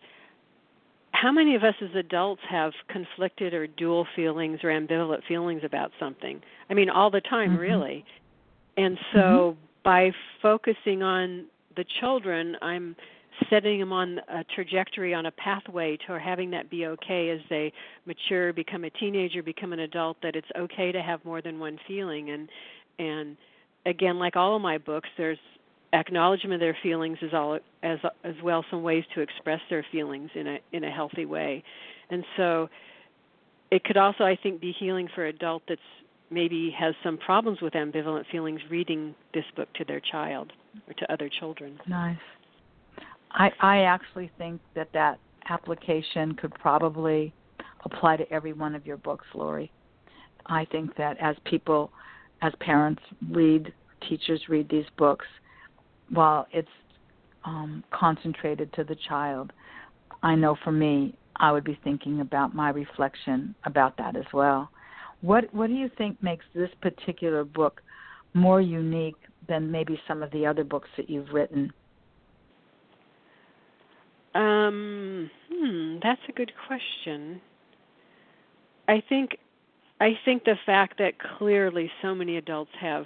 [1.22, 5.92] how many of us as adults have conflicted or dual feelings or ambivalent feelings about
[6.00, 6.42] something?
[6.70, 7.60] I mean, all the time, mm-hmm.
[7.60, 8.06] really.
[8.78, 9.60] And so mm-hmm.
[9.84, 10.12] by
[10.42, 11.46] focusing on
[11.76, 12.96] the children, I'm
[13.50, 17.74] setting them on a trajectory, on a pathway to having that be okay as they
[18.06, 21.80] mature, become a teenager, become an adult, that it's okay to have more than one
[21.88, 22.30] feeling.
[22.30, 22.50] And
[22.98, 23.38] and
[23.86, 25.38] again, like all of my books, there's
[25.94, 30.30] acknowledgement of their feelings is all as as well some ways to express their feelings
[30.36, 31.64] in a in a healthy way.
[32.10, 32.70] And so
[33.72, 35.82] it could also i think be healing for adult that's
[36.32, 40.54] maybe has some problems with ambivalent feelings reading this book to their child
[40.88, 41.80] or to other children.
[41.88, 42.18] Nice.
[43.32, 45.20] I i actually think that that
[45.50, 47.34] application could probably
[47.86, 49.72] apply to every one of your books lory.
[50.46, 51.92] I think that as people
[52.42, 53.74] as parents read
[54.08, 55.26] teachers read these books
[56.10, 56.68] while it's
[57.46, 59.52] um, concentrated to the child,
[60.24, 64.70] I know for me, I would be thinking about my reflection about that as well.
[65.22, 67.82] What what do you think makes this particular book
[68.34, 69.16] more unique
[69.48, 71.72] than maybe some of the other books that you've written?
[74.36, 77.42] Um, hmm, that's a good question.
[78.88, 79.38] I think
[80.00, 83.06] I think the fact that clearly so many adults have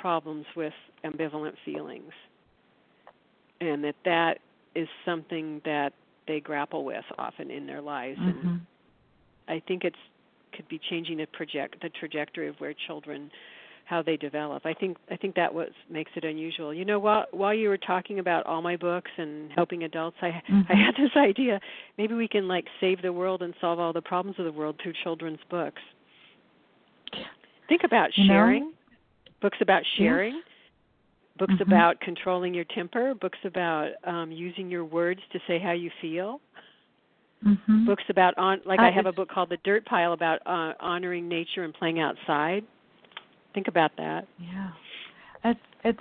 [0.00, 0.72] problems with
[1.04, 2.12] ambivalent feelings
[3.60, 4.38] and that that
[4.74, 5.92] is something that
[6.26, 8.48] they grapple with often in their lives mm-hmm.
[8.48, 8.60] and
[9.48, 9.96] I think it's
[10.54, 13.30] could be changing the project the trajectory of where children
[13.84, 14.64] how they develop.
[14.64, 16.72] I think I think that what makes it unusual.
[16.72, 20.28] You know, while while you were talking about all my books and helping adults, I
[20.28, 20.60] mm-hmm.
[20.72, 21.60] I had this idea.
[21.98, 24.76] Maybe we can like save the world and solve all the problems of the world
[24.82, 25.82] through children's books.
[27.68, 28.64] Think about sharing.
[28.64, 28.72] know?
[29.42, 30.40] Books about sharing.
[31.38, 31.62] Books mm-hmm.
[31.62, 33.14] about controlling your temper.
[33.14, 36.40] Books about um, using your words to say how you feel.
[37.44, 37.86] Mm-hmm.
[37.86, 40.74] Books about on like uh, I have a book called The Dirt Pile about uh,
[40.78, 42.64] honoring nature and playing outside.
[43.52, 44.28] Think about that.
[44.38, 44.70] Yeah,
[45.44, 45.98] it's it's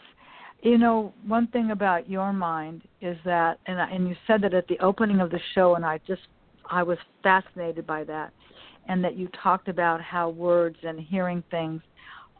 [0.61, 4.67] you know one thing about your mind is that and and you said that at
[4.67, 6.21] the opening of the show and I just
[6.69, 8.31] I was fascinated by that
[8.87, 11.81] and that you talked about how words and hearing things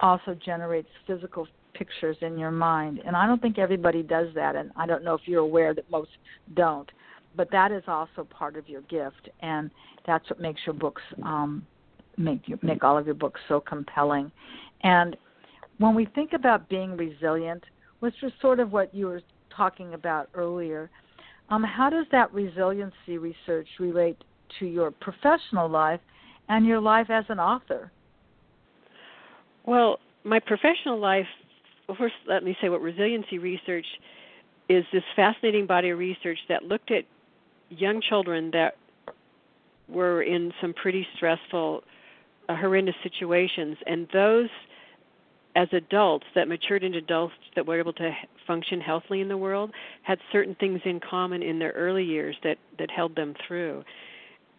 [0.01, 3.01] also generates physical pictures in your mind.
[3.05, 5.89] And I don't think everybody does that and I don't know if you're aware that
[5.89, 6.09] most
[6.55, 6.89] don't.
[7.35, 9.71] But that is also part of your gift and
[10.05, 11.65] that's what makes your books um
[12.17, 14.31] make you make all of your books so compelling.
[14.83, 15.15] And
[15.77, 17.63] when we think about being resilient,
[17.99, 19.21] which was sort of what you were
[19.55, 20.89] talking about earlier,
[21.49, 24.17] um, how does that resiliency research relate
[24.59, 25.99] to your professional life
[26.49, 27.91] and your life as an author?
[29.65, 31.27] Well, my professional life,
[31.87, 33.85] well, first let me say what resiliency research
[34.69, 37.03] is this fascinating body of research that looked at
[37.69, 38.75] young children that
[39.89, 41.83] were in some pretty stressful,
[42.47, 44.49] uh, horrendous situations, and those
[45.55, 48.15] as adults that matured into adults that were able to
[48.47, 49.71] function healthily in the world
[50.03, 53.83] had certain things in common in their early years that that held them through.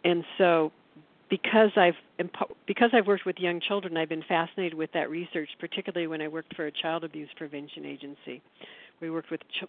[0.05, 0.71] And so
[1.33, 1.95] because I've
[2.67, 6.29] because I've worked with young children I've been fascinated with that research particularly when I
[6.29, 8.43] worked for a child abuse prevention agency
[9.01, 9.65] we worked with ch-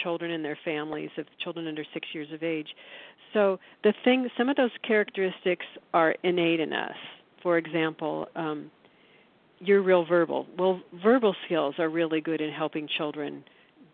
[0.00, 2.68] children and their families of children under 6 years of age
[3.34, 6.96] so the thing some of those characteristics are innate in us
[7.42, 8.70] for example um
[9.60, 10.46] you're real verbal.
[10.56, 13.42] Well, verbal skills are really good in helping children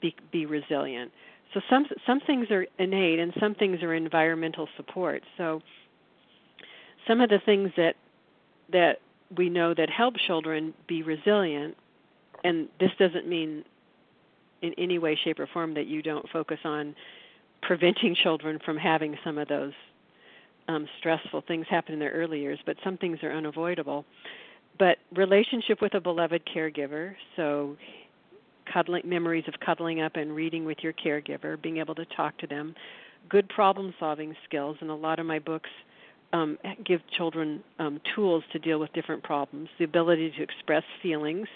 [0.02, 1.10] be be resilient.
[1.54, 5.22] So some some things are innate and some things are environmental support.
[5.38, 5.62] So
[7.06, 7.94] some of the things that
[8.72, 9.00] that
[9.36, 11.76] we know that help children be resilient
[12.44, 13.64] and this doesn't mean
[14.62, 16.94] in any way shape or form that you don't focus on
[17.62, 19.72] preventing children from having some of those
[20.68, 24.04] um, stressful things happen in their early years, but some things are unavoidable.
[24.78, 27.76] But relationship with a beloved caregiver so
[28.72, 32.46] cuddling memories of cuddling up and reading with your caregiver being able to talk to
[32.46, 32.74] them
[33.28, 35.68] good problem solving skills and a lot of my books
[36.34, 39.68] um, give children um, tools to deal with different problems.
[39.78, 41.48] The ability to express feelings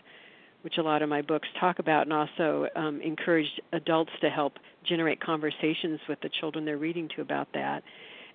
[0.62, 4.54] which a lot of my books talk about and also um, encourage adults to help
[4.84, 7.82] generate conversations with the children they're reading to about that.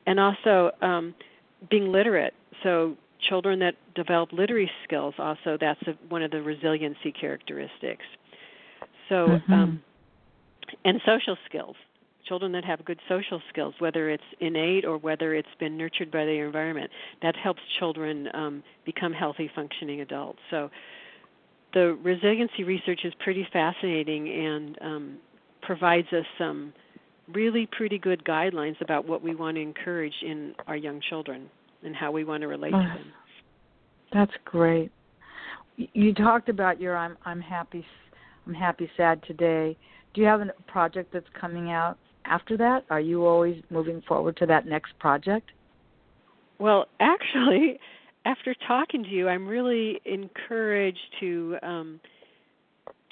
[0.06, 1.14] And also um,
[1.70, 2.34] being literate.
[2.64, 2.96] So
[3.30, 8.06] children that develop literary skills also that's a, one of the resiliency characteristics.
[9.10, 9.54] So mm-hmm.
[9.54, 9.84] um,
[10.86, 11.76] and social skills
[12.28, 16.26] children that have good social skills whether it's innate or whether it's been nurtured by
[16.26, 16.90] their environment
[17.22, 20.70] that helps children um, become healthy functioning adults so
[21.74, 25.18] the resiliency research is pretty fascinating and um,
[25.62, 26.74] provides us some
[27.34, 31.50] really pretty good guidelines about what we want to encourage in our young children
[31.84, 33.12] and how we want to relate oh, to them.
[34.12, 34.92] That's great.
[35.76, 37.84] You talked about your I'm I'm happy
[38.46, 39.76] I'm happy sad today.
[40.14, 42.86] Do you have a project that's coming out after that?
[42.90, 45.52] Are you always moving forward to that next project?
[46.60, 47.80] Well, actually,
[48.26, 52.00] after talking to you, I'm really encouraged to um,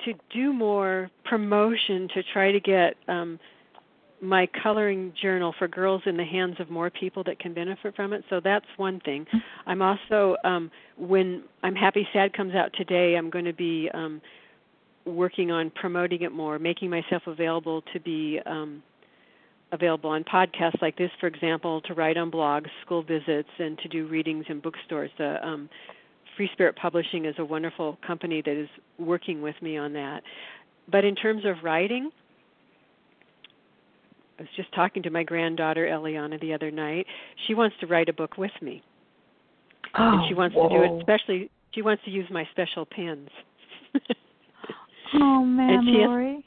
[0.05, 3.39] to do more promotion to try to get um,
[4.21, 8.13] my coloring journal for girls in the hands of more people that can benefit from
[8.13, 8.23] it.
[8.29, 9.25] So that's one thing.
[9.65, 14.21] I'm also um when I'm happy sad comes out today, I'm going to be um
[15.05, 18.83] working on promoting it more, making myself available to be um
[19.71, 23.87] available on podcasts like this for example, to write on blogs, school visits and to
[23.87, 25.11] do readings in bookstores.
[25.17, 25.69] The um
[26.37, 30.21] Free Spirit Publishing is a wonderful company that is working with me on that.
[30.89, 32.09] But in terms of writing,
[34.39, 37.05] I was just talking to my granddaughter Eliana the other night.
[37.47, 38.81] She wants to write a book with me.
[39.97, 40.69] Oh, and she wants whoa.
[40.69, 43.29] to do it especially she wants to use my special pens.
[45.15, 46.45] oh man, and she has- Lory.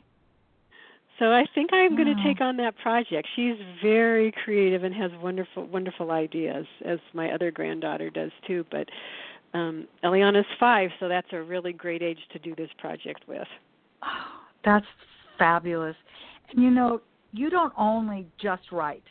[1.18, 3.28] So I think I'm going to take on that project.
[3.36, 8.88] She's very creative and has wonderful wonderful ideas as my other granddaughter does too, but
[9.56, 13.46] um Eliana's 5, so that's a really great age to do this project with.
[14.02, 14.08] Oh,
[14.64, 14.86] that's
[15.38, 15.96] fabulous.
[16.50, 17.00] And you know,
[17.32, 19.04] you don't only just write.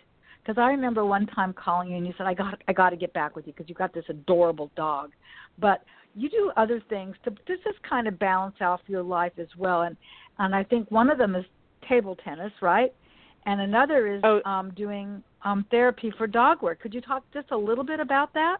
[0.43, 2.97] Because I remember one time calling you and you said, "I got, I got to
[2.97, 5.11] get back with you because you've got this adorable dog."
[5.57, 5.83] But
[6.15, 9.83] you do other things to, to just kind of balance out your life as well.
[9.83, 9.95] And
[10.39, 11.45] and I think one of them is
[11.87, 12.93] table tennis, right?
[13.45, 14.41] And another is Oh.
[14.45, 16.79] um, doing um, therapy for dog work.
[16.79, 18.57] Could you talk just a little bit about that?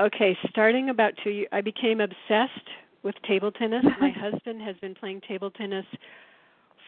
[0.00, 2.68] Okay, starting about 2 years I became obsessed
[3.02, 3.84] with table tennis.
[4.00, 5.86] my husband has been playing table tennis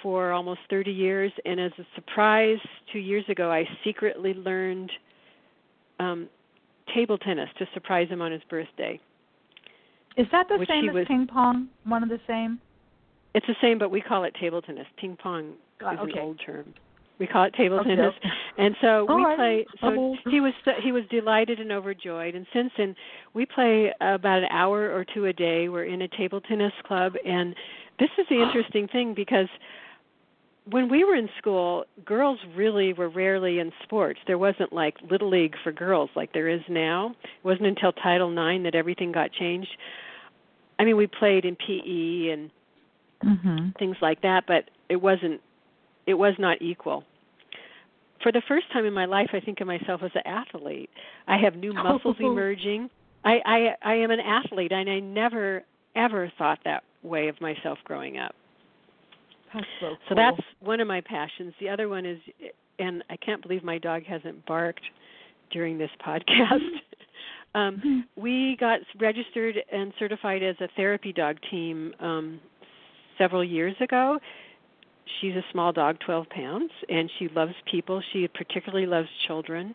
[0.02, 2.58] for almost 30 years and as a surprise
[2.92, 4.90] 2 years ago I secretly learned
[5.98, 6.28] um
[6.94, 8.98] table tennis to surprise him on his birthday.
[10.16, 11.68] Is that the same as was- ping pong?
[11.84, 12.60] One of the same?
[13.34, 14.86] It's the same, but we call it table tennis.
[14.96, 16.12] Ping pong is okay.
[16.12, 16.74] an old term.
[17.18, 17.90] We call it table Okay.
[17.90, 18.14] tennis,
[18.56, 19.36] and so All we right.
[19.36, 19.66] play.
[19.82, 22.34] I'm So he was he was delighted and overjoyed.
[22.34, 22.96] And since then,
[23.34, 25.68] we play about an hour or two a day.
[25.68, 27.54] We're in a table tennis club, and
[27.98, 29.48] this is the interesting thing because
[30.70, 34.20] when we were in school, girls really were rarely in sports.
[34.26, 37.14] There wasn't like little league for girls like there is now.
[37.22, 39.70] It wasn't until Title IX that everything got changed.
[40.78, 42.50] I mean, we played in PE and
[43.24, 43.76] Mhm.
[43.78, 45.40] things like that, but it wasn't
[46.06, 47.04] it was not equal.
[48.22, 50.90] For the first time in my life, I think of myself as an athlete.
[51.26, 52.32] I have new muscles Oh.
[52.32, 52.90] emerging.
[53.24, 55.62] I, I I am an athlete, and I never
[55.94, 58.34] ever thought that way of myself growing up.
[59.52, 59.98] That's so cool.
[60.08, 61.52] So that's one of my passions.
[61.60, 62.18] The other one is,
[62.78, 64.84] and I can't believe my dog hasn't barked
[65.50, 66.80] during this podcast.
[67.54, 72.40] um, we got registered and certified as a therapy dog team um,
[73.20, 74.18] several years ago.
[75.20, 78.02] She's a small dog, 12 pounds, and she loves people.
[78.12, 79.74] She particularly loves children.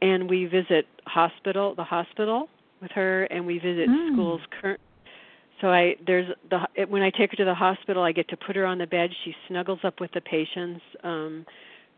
[0.00, 2.48] And we visit hospital, the hospital
[2.80, 4.12] with her, and we visit Mm.
[4.12, 4.40] schools.
[4.60, 4.78] Cur-
[5.60, 8.36] so I there's the it, when I take her to the hospital, I get to
[8.36, 9.10] put her on the bed.
[9.24, 10.80] She snuggles up with the patients.
[11.02, 11.44] Um,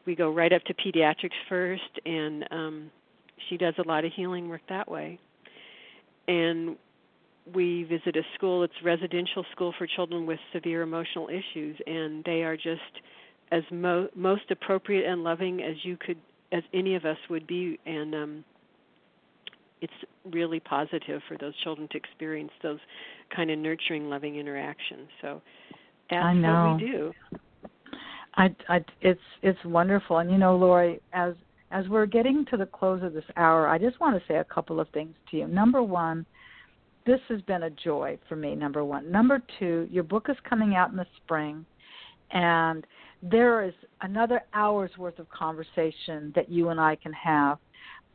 [0.07, 2.91] we go right up to pediatrics first, and um,
[3.49, 5.19] she does a lot of healing work that way.
[6.27, 6.77] And
[7.55, 8.63] we visit a school.
[8.63, 12.81] It's a residential school for children with severe emotional issues, and they are just
[13.53, 16.19] as mo- most appropriate and loving as you could,
[16.53, 17.79] as any of us would be.
[17.87, 18.45] And um,
[19.81, 19.93] it's
[20.31, 22.79] really positive for those children to experience those
[23.35, 25.09] kind of nurturing, loving interactions.
[25.21, 25.41] So
[26.11, 26.77] that's I know.
[26.77, 27.13] what we do.
[28.37, 31.35] I, I, it's it's wonderful, and you know, Lory, as
[31.73, 34.45] as we're getting to the close of this hour, I just want to say a
[34.45, 35.49] couple of things to you.
[35.49, 36.27] Number one,
[37.07, 38.55] this has been a joy for me.
[38.55, 39.11] Number one.
[39.11, 41.65] Number two, your book is coming out in the spring,
[42.31, 42.87] and
[43.23, 47.59] there is another hour's worth of conversation that you and I can have.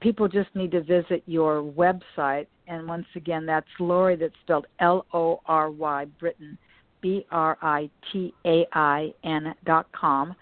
[0.02, 4.16] People just need to visit your website, and once again, that's Lory.
[4.16, 6.58] That's spelled L O R Y Britain.
[7.06, 10.34] B R I T A I N dot com,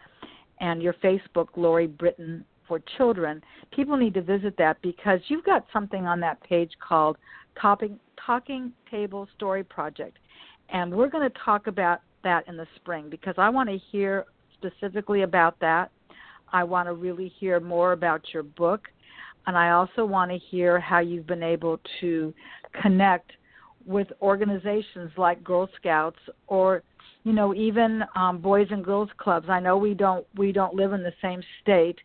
[0.62, 3.42] and your Facebook, Lory Britain for Children.
[3.72, 7.18] People need to visit that because you've got something on that page called
[7.60, 10.18] Talking, Talking Table Story Project.
[10.70, 14.26] And we're going to talk about that in the spring because I want to hear
[14.54, 15.92] specifically about that.
[16.52, 18.88] I want to really hear more about your book.
[19.46, 22.34] And I also want to hear how you've been able to
[22.82, 23.32] connect
[23.86, 26.84] with organizations like Girl Scouts or
[27.24, 29.48] you know even um, Boys and Girls Clubs.
[29.50, 31.98] I know we don't we don't live in the same state,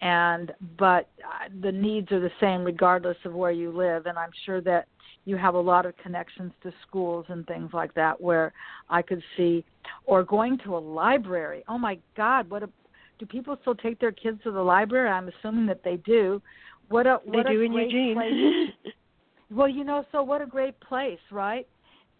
[0.00, 4.06] and but uh, the needs are the same regardless of where you live.
[4.06, 4.86] And I'm sure that
[5.24, 8.52] you have a lot of connections to schools and things like that where
[8.88, 9.64] I could see,
[10.06, 11.62] or going to a library.
[11.68, 12.70] Oh my God, what a
[13.18, 15.10] do people still take their kids to the library?
[15.10, 16.40] I'm assuming that they do.
[16.88, 18.14] What a They what do a in Eugene.
[18.14, 18.92] place
[19.50, 21.66] well, you know, so what a great place, right?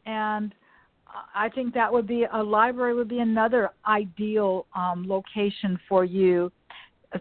[0.04, 0.54] And
[1.34, 6.52] I think that would be a library would be another ideal um, location for you,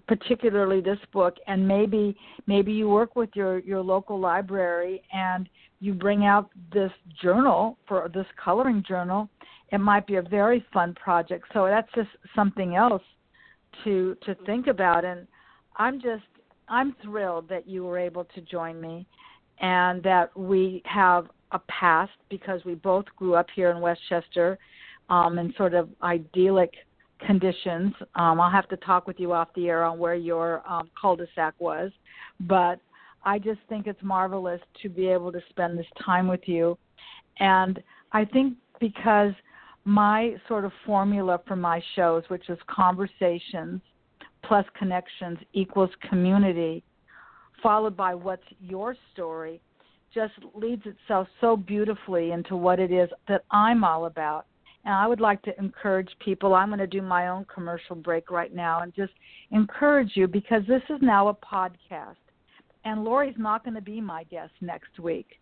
[0.07, 1.35] particularly this book.
[1.47, 2.15] And maybe
[2.47, 8.09] maybe you work with your your local library and you bring out this journal for
[8.13, 9.29] this coloring journal.
[9.71, 11.45] It might be a very fun project.
[11.53, 13.03] So that's just something else
[13.83, 15.05] to to think about.
[15.05, 15.27] And
[15.77, 16.23] I'm just
[16.67, 19.07] I'm thrilled that you were able to join me
[19.59, 24.57] and that we have a past because we both grew up here in Westchester
[25.09, 26.73] um, in sort of idyllic
[27.25, 27.93] conditions.
[28.15, 31.53] Um, I'll have to talk with you off the air on where your um, cul-de-sac
[31.59, 31.91] was,
[32.41, 32.79] but
[33.23, 36.77] I just think it's marvelous to be able to spend this time with you.
[37.39, 39.33] And I think because
[39.85, 43.81] my sort of formula for my shows, which is conversations
[44.43, 46.83] plus connections equals community,
[47.61, 49.59] followed by what's your story,
[50.13, 54.45] just leads itself so beautifully into what it is that I'm all about.
[54.85, 56.55] And I would like to encourage people.
[56.55, 59.13] I'm going to do my own commercial break right now and just
[59.51, 62.15] encourage you because this is now a podcast.
[62.85, 65.39] And Lori's not going to be my guest next week.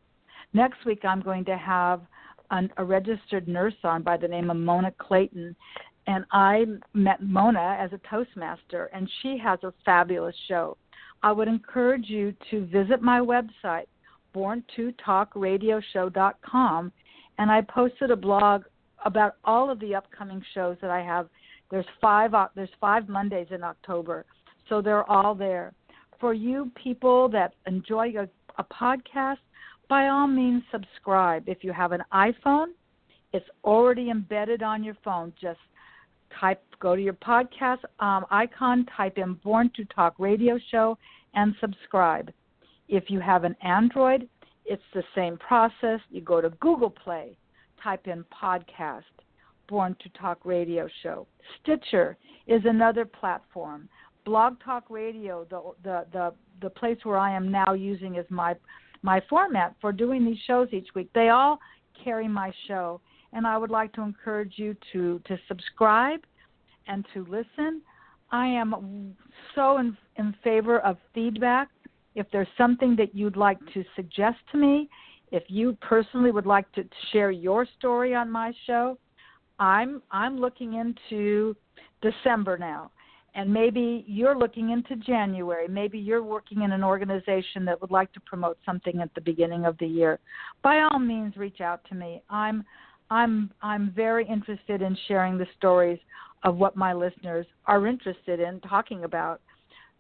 [0.54, 2.02] Next week, I'm going to have
[2.52, 5.56] an, a registered nurse on by the name of Mona Clayton.
[6.08, 10.78] And I met Mona as a Toastmaster, and she has a fabulous show.
[11.22, 13.88] I would encourage you to visit my website,
[14.36, 16.92] born2talkradioshow.com,
[17.40, 18.64] and I posted a blog
[19.06, 21.28] about all of the upcoming shows that I have.
[21.70, 24.26] There's five there's five Mondays in October,
[24.70, 25.74] so they're all there.
[26.20, 28.28] For you people that enjoy a,
[28.58, 29.38] a podcast,
[29.88, 31.48] by all means subscribe.
[31.48, 32.68] If you have an iPhone,
[33.34, 35.34] it's already embedded on your phone.
[35.40, 35.60] Just
[36.40, 40.98] type go to your podcast um, icon, type in Born to Talk Radio Show,
[41.34, 42.32] and subscribe.
[42.88, 44.28] If you have an Android,
[44.66, 46.00] it's the same process.
[46.10, 47.38] You go to Google Play,
[47.82, 49.04] type in podcast,
[49.68, 51.28] Born to Talk Radio Show.
[51.62, 52.18] Stitcher
[52.48, 53.90] is another platform.
[54.26, 58.56] Blog Talk Radio, the the the the place where I am now using is my
[59.02, 61.10] my format for doing these shows each week.
[61.14, 61.60] They all
[62.04, 63.02] carry my show,
[63.34, 66.22] and I would like to encourage you to to subscribe
[66.88, 67.82] and to listen.
[68.32, 69.16] I am
[69.56, 71.70] so in, in favor of feedback.
[72.16, 74.90] If there's something that you'd like to suggest to me,
[75.32, 78.98] if you personally would like to share your story on my show,
[79.60, 81.56] I'm I'm looking into
[82.02, 82.92] December now.
[83.36, 85.68] And maybe you're looking into January.
[85.68, 89.66] Maybe you're working in an organization that would like to promote something at the beginning
[89.66, 90.20] of the year.
[90.64, 92.22] By all means reach out to me.
[92.30, 92.64] I'm
[93.12, 96.00] I'm I'm very interested in sharing the stories
[96.44, 99.42] of what my listeners are interested in talking about.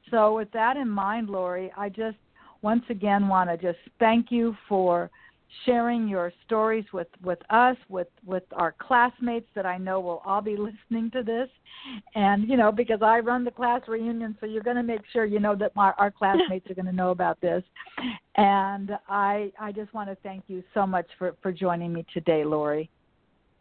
[0.09, 2.17] So with that in mind, Lory, I just
[2.61, 5.09] once again want to just thank you for
[5.65, 10.41] sharing your stories with with us with with our classmates that I know will all
[10.41, 11.49] be listening to this.
[12.15, 15.25] And you know because I run the class reunion so you're going to make sure
[15.25, 17.63] you know that my, our classmates are going to know about this.
[18.35, 22.43] And I I just want to thank you so much for for joining me today
[22.43, 22.89] Lory.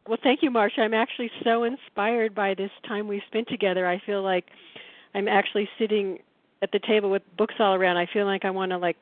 [0.09, 3.87] Well thank you Marsha I'm actually so inspired by this time we spent together.
[3.87, 4.45] I feel like
[5.15, 6.19] I'm actually sitting
[6.63, 8.97] at the table with books all around I feel like I want to like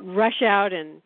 [0.00, 1.00] rush out and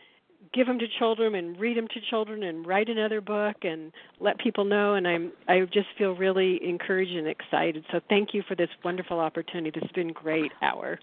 [0.54, 4.38] give them to children and read them to children and write another book and let
[4.38, 7.84] people know and I'm I just feel really encouraged and excited.
[7.92, 9.70] So thank you for this wonderful opportunity.
[9.70, 10.98] This has been great hour.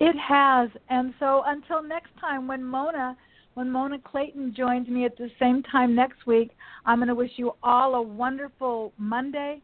[0.00, 0.70] It has.
[0.88, 3.16] And so until next time when Mona
[3.54, 6.52] when Mona Clayton joins me at the same time next week,
[6.86, 9.60] I'm going to wish you all a wonderful Monday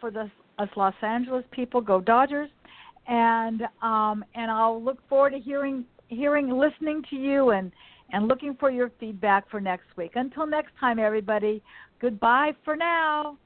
[0.00, 1.80] for the us Los Angeles people.
[1.80, 2.50] Go Dodgers!
[3.10, 7.70] And um, and I'll look forward to hearing hearing, listening to you, and
[8.12, 10.12] and looking for your feedback for next week.
[10.14, 11.62] Until next time, everybody.
[12.00, 13.36] Goodbye for now.